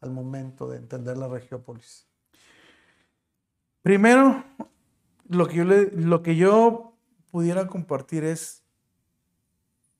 al 0.00 0.10
momento 0.10 0.68
de 0.68 0.78
entender 0.78 1.16
la 1.16 1.28
regiópolis? 1.28 2.06
Primero, 3.82 4.44
lo 5.28 5.46
que 5.46 5.56
yo, 5.56 5.64
lo 5.64 6.22
que 6.22 6.36
yo 6.36 6.94
pudiera 7.30 7.66
compartir 7.66 8.24
es, 8.24 8.62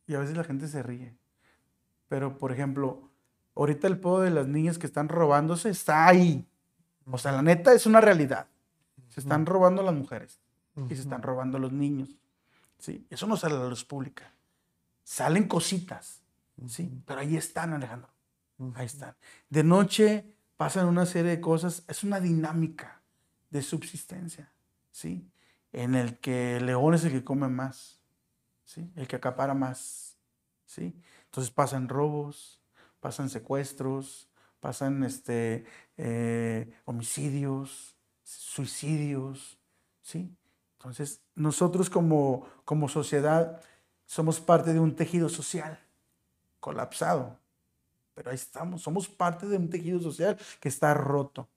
y 0.07 0.15
a 0.15 0.19
veces 0.19 0.37
la 0.37 0.45
gente 0.45 0.69
se 0.69 0.83
ríe, 0.83 1.17
pero 2.09 2.37
por 2.37 2.53
ejemplo, 2.53 3.11
Ahorita 3.61 3.89
el 3.89 3.99
pedo 3.99 4.21
de 4.21 4.31
las 4.31 4.47
niñas 4.47 4.79
que 4.79 4.87
están 4.87 5.09
robándose 5.09 5.69
está 5.69 6.07
ahí. 6.07 6.47
O 7.05 7.19
sea, 7.19 7.33
la 7.33 7.43
neta 7.43 7.75
es 7.75 7.85
una 7.85 8.01
realidad. 8.01 8.47
Se 9.09 9.21
están 9.21 9.45
robando 9.45 9.83
las 9.83 9.95
mujeres 9.95 10.41
y 10.89 10.95
se 10.95 11.03
están 11.03 11.23
robando 11.23 11.59
los 11.59 11.71
niños. 11.71 12.09
¿sí? 12.79 13.07
Eso 13.11 13.27
no 13.27 13.37
sale 13.37 13.57
a 13.57 13.59
la 13.59 13.69
luz 13.69 13.85
pública. 13.85 14.33
Salen 15.03 15.49
cositas, 15.49 16.20
¿sí? 16.69 17.03
Pero 17.07 17.21
ahí 17.21 17.37
están, 17.37 17.73
Alejandro. 17.73 18.11
Ahí 18.75 18.87
están. 18.87 19.15
De 19.49 19.65
noche 19.65 20.35
pasan 20.57 20.87
una 20.87 21.07
serie 21.07 21.31
de 21.31 21.41
cosas. 21.41 21.85
Es 21.89 22.05
una 22.05 22.21
dinámica 22.21 23.03
de 23.49 23.63
subsistencia, 23.63 24.53
¿sí? 24.91 25.31
En 25.73 25.95
el 25.95 26.19
que 26.19 26.57
el 26.57 26.67
león 26.67 26.95
es 26.95 27.05
el 27.05 27.13
que 27.13 27.25
come 27.25 27.49
más, 27.49 28.01
¿sí? 28.65 28.93
El 28.97 29.09
que 29.09 29.17
acapara 29.17 29.55
más, 29.55 30.17
¿sí? 30.67 30.95
Entonces 31.25 31.51
pasan 31.53 31.89
robos, 31.89 32.61
pasan 33.01 33.31
secuestros, 33.31 34.29
pasan 34.61 35.03
este, 35.05 35.65
eh, 35.97 36.73
homicidios, 36.85 37.97
suicidios, 38.23 39.59
¿sí? 40.03 40.37
Entonces, 40.79 41.23
nosotros 41.35 41.91
como, 41.91 42.47
como 42.65 42.89
sociedad 42.89 43.61
somos 44.07 44.41
parte 44.41 44.73
de 44.73 44.81
un 44.81 44.97
tejido 44.97 45.29
social 45.29 45.79
colapsado, 46.61 47.39
pero 48.15 48.31
ahí 48.31 48.37
estamos, 48.37 48.83
somos 48.83 49.09
parte 49.09 49.47
de 49.47 49.57
un 49.57 49.71
tejido 49.71 49.99
social 49.99 50.39
que 50.61 50.69
está 50.69 50.95
roto. 50.95 51.49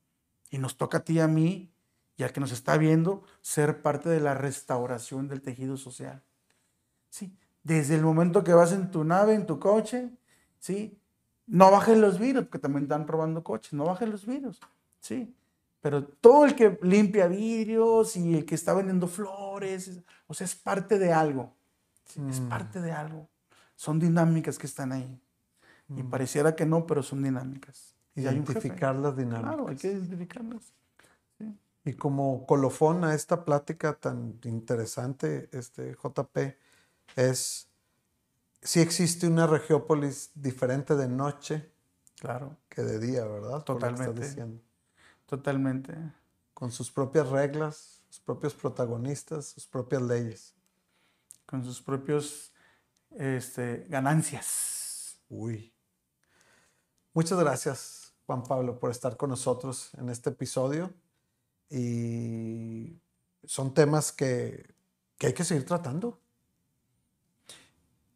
Y 0.50 0.58
nos 0.60 0.78
toca 0.78 1.00
a 1.00 1.04
ti 1.04 1.14
y 1.14 1.20
a 1.20 1.28
mí, 1.28 1.70
y 2.16 2.24
al 2.24 2.32
que 2.32 2.40
nos 2.40 2.52
está 2.52 2.78
viendo, 2.78 3.24
ser 3.42 3.82
parte 3.82 4.10
de 4.10 4.20
la 4.20 4.34
restauración 4.34 5.28
del 5.28 5.42
tejido 5.42 5.78
social. 5.78 6.24
¿Sí? 7.10 7.36
Desde 7.64 7.96
el 7.96 8.02
momento 8.02 8.44
que 8.44 8.54
vas 8.54 8.72
en 8.72 8.92
tu 8.92 9.04
nave, 9.04 9.34
en 9.34 9.46
tu 9.46 9.60
coche, 9.60 10.10
¿sí? 10.60 10.98
No 11.48 11.72
bajen 11.72 12.02
los 12.02 12.20
virus, 12.20 12.44
porque 12.44 12.60
también 12.60 12.84
están 12.84 13.08
robando 13.08 13.44
coches, 13.44 13.74
no 13.74 13.86
bajen 13.86 14.12
los 14.12 14.26
virus, 14.26 14.60
¿sí? 15.00 15.36
Pero 15.82 16.06
todo 16.06 16.46
el 16.46 16.56
que 16.56 16.80
limpia 16.82 17.28
vidrios 17.28 18.16
y 18.16 18.36
el 18.36 18.46
que 18.46 18.56
está 18.56 18.74
vendiendo 18.74 19.08
flores, 19.08 20.00
o 20.28 20.34
sea, 20.34 20.46
es 20.46 20.56
parte 20.56 20.98
de 20.98 21.12
algo, 21.12 21.54
es 22.30 22.40
mm. 22.40 22.48
parte 22.48 22.80
de 22.80 22.94
algo. 22.94 23.28
Son 23.84 24.00
dinámicas 24.00 24.58
que 24.58 24.66
están 24.66 24.94
ahí. 24.94 25.20
Y 25.90 26.04
mm. 26.04 26.10
pareciera 26.10 26.56
que 26.56 26.66
no, 26.66 26.88
pero 26.88 27.04
son 27.04 27.22
dinámicas. 27.22 27.96
Identificar 28.16 28.96
las 28.96 29.18
dinámicas. 29.18 29.44
Claro, 29.44 29.68
hay 29.68 29.76
que 29.76 29.92
identificarlas. 29.92 30.72
Y 31.84 31.92
como 31.92 32.46
colofón 32.46 33.04
a 33.04 33.14
esta 33.14 33.44
plática 33.44 33.92
tan 33.92 34.40
interesante, 34.46 35.50
este 35.52 35.98
JP, 36.02 36.38
es 37.18 37.68
si 38.62 38.80
existe 38.80 39.28
una 39.28 39.48
regiópolis 39.48 40.32
diferente 40.34 40.96
de 40.96 41.10
noche 41.10 41.70
claro. 42.22 42.56
que 42.70 42.84
de 42.84 43.00
día, 43.00 43.26
¿verdad? 43.26 43.66
Totalmente. 43.66 44.62
Totalmente. 45.26 45.94
Con 46.54 46.72
sus 46.72 46.90
propias 46.90 47.28
reglas, 47.28 48.02
sus 48.08 48.22
propios 48.22 48.54
protagonistas, 48.54 49.48
sus 49.48 49.68
propias 49.68 50.02
leyes. 50.04 50.54
Con 51.46 51.66
sus 51.66 51.82
propios 51.82 52.53
este, 53.18 53.86
ganancias. 53.90 55.20
Uy. 55.30 55.74
Muchas 57.14 57.40
gracias, 57.40 58.14
Juan 58.26 58.44
Pablo, 58.44 58.80
por 58.80 58.92
estar 58.92 59.18
con 59.18 59.30
nosotros 59.30 59.94
en 59.96 60.10
este 60.10 60.32
episodio. 60.32 60.94
Y 61.70 63.00
son 63.44 63.74
temas 63.74 64.12
que, 64.12 64.74
que 65.18 65.28
hay 65.28 65.34
que 65.34 65.44
seguir 65.44 65.66
tratando. 65.66 66.20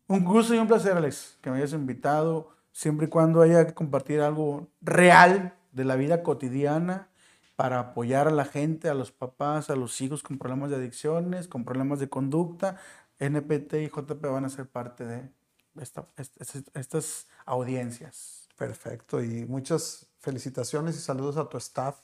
Un 0.07 0.23
gusto 0.23 0.55
y 0.55 0.57
un 0.57 0.67
placer, 0.67 0.95
Alex, 0.95 1.37
que 1.41 1.49
me 1.49 1.57
hayas 1.57 1.73
invitado, 1.73 2.55
siempre 2.71 3.07
y 3.07 3.09
cuando 3.09 3.41
haya 3.41 3.67
que 3.67 3.73
compartir 3.73 4.21
algo 4.21 4.69
real 4.81 5.57
de 5.71 5.83
la 5.83 5.95
vida 5.95 6.23
cotidiana 6.23 7.09
para 7.57 7.79
apoyar 7.79 8.27
a 8.27 8.31
la 8.31 8.45
gente, 8.45 8.87
a 8.87 8.93
los 8.93 9.11
papás, 9.11 9.69
a 9.69 9.75
los 9.75 9.99
hijos 9.99 10.21
con 10.21 10.37
problemas 10.37 10.69
de 10.69 10.75
adicciones, 10.75 11.47
con 11.47 11.65
problemas 11.65 11.99
de 11.99 12.07
conducta. 12.07 12.77
NPT 13.19 13.73
y 13.75 13.89
JP 13.89 14.21
van 14.21 14.45
a 14.45 14.49
ser 14.49 14.67
parte 14.67 15.05
de 15.05 15.31
estas 16.73 17.27
audiencias. 17.45 18.49
Perfecto, 18.57 19.21
y 19.21 19.45
muchas 19.45 20.07
felicitaciones 20.19 20.95
y 20.95 20.99
saludos 20.99 21.37
a 21.37 21.47
tu 21.47 21.57
staff, 21.57 21.99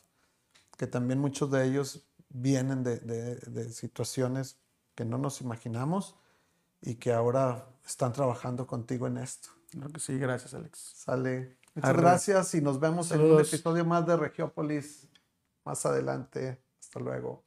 que 0.78 0.86
también 0.86 1.20
muchos 1.20 1.50
de 1.50 1.66
ellos 1.66 2.08
vienen 2.30 2.84
de, 2.84 3.00
de 3.00 3.70
situaciones 3.72 4.58
que 4.96 5.06
no 5.06 5.18
nos 5.18 5.42
imaginamos 5.42 6.16
y 6.82 6.96
que 6.96 7.14
ahora 7.14 7.68
están 7.86 8.14
trabajando 8.14 8.68
contigo 8.68 9.08
en 9.08 9.18
esto. 9.18 9.50
Creo 9.72 9.90
que 9.90 10.00
sí, 10.00 10.18
gracias 10.18 10.54
Alex. 10.54 10.78
Sale. 10.96 11.58
Muchas 11.76 11.98
gracias 11.98 12.54
y 12.54 12.62
nos 12.62 12.80
vemos 12.80 13.12
en 13.12 13.22
un 13.22 13.40
episodio 13.40 13.84
más 13.84 14.06
de 14.06 14.16
Regiópolis 14.16 15.10
más 15.66 15.86
adelante. 15.86 16.62
Hasta 16.80 17.00
luego. 17.00 17.44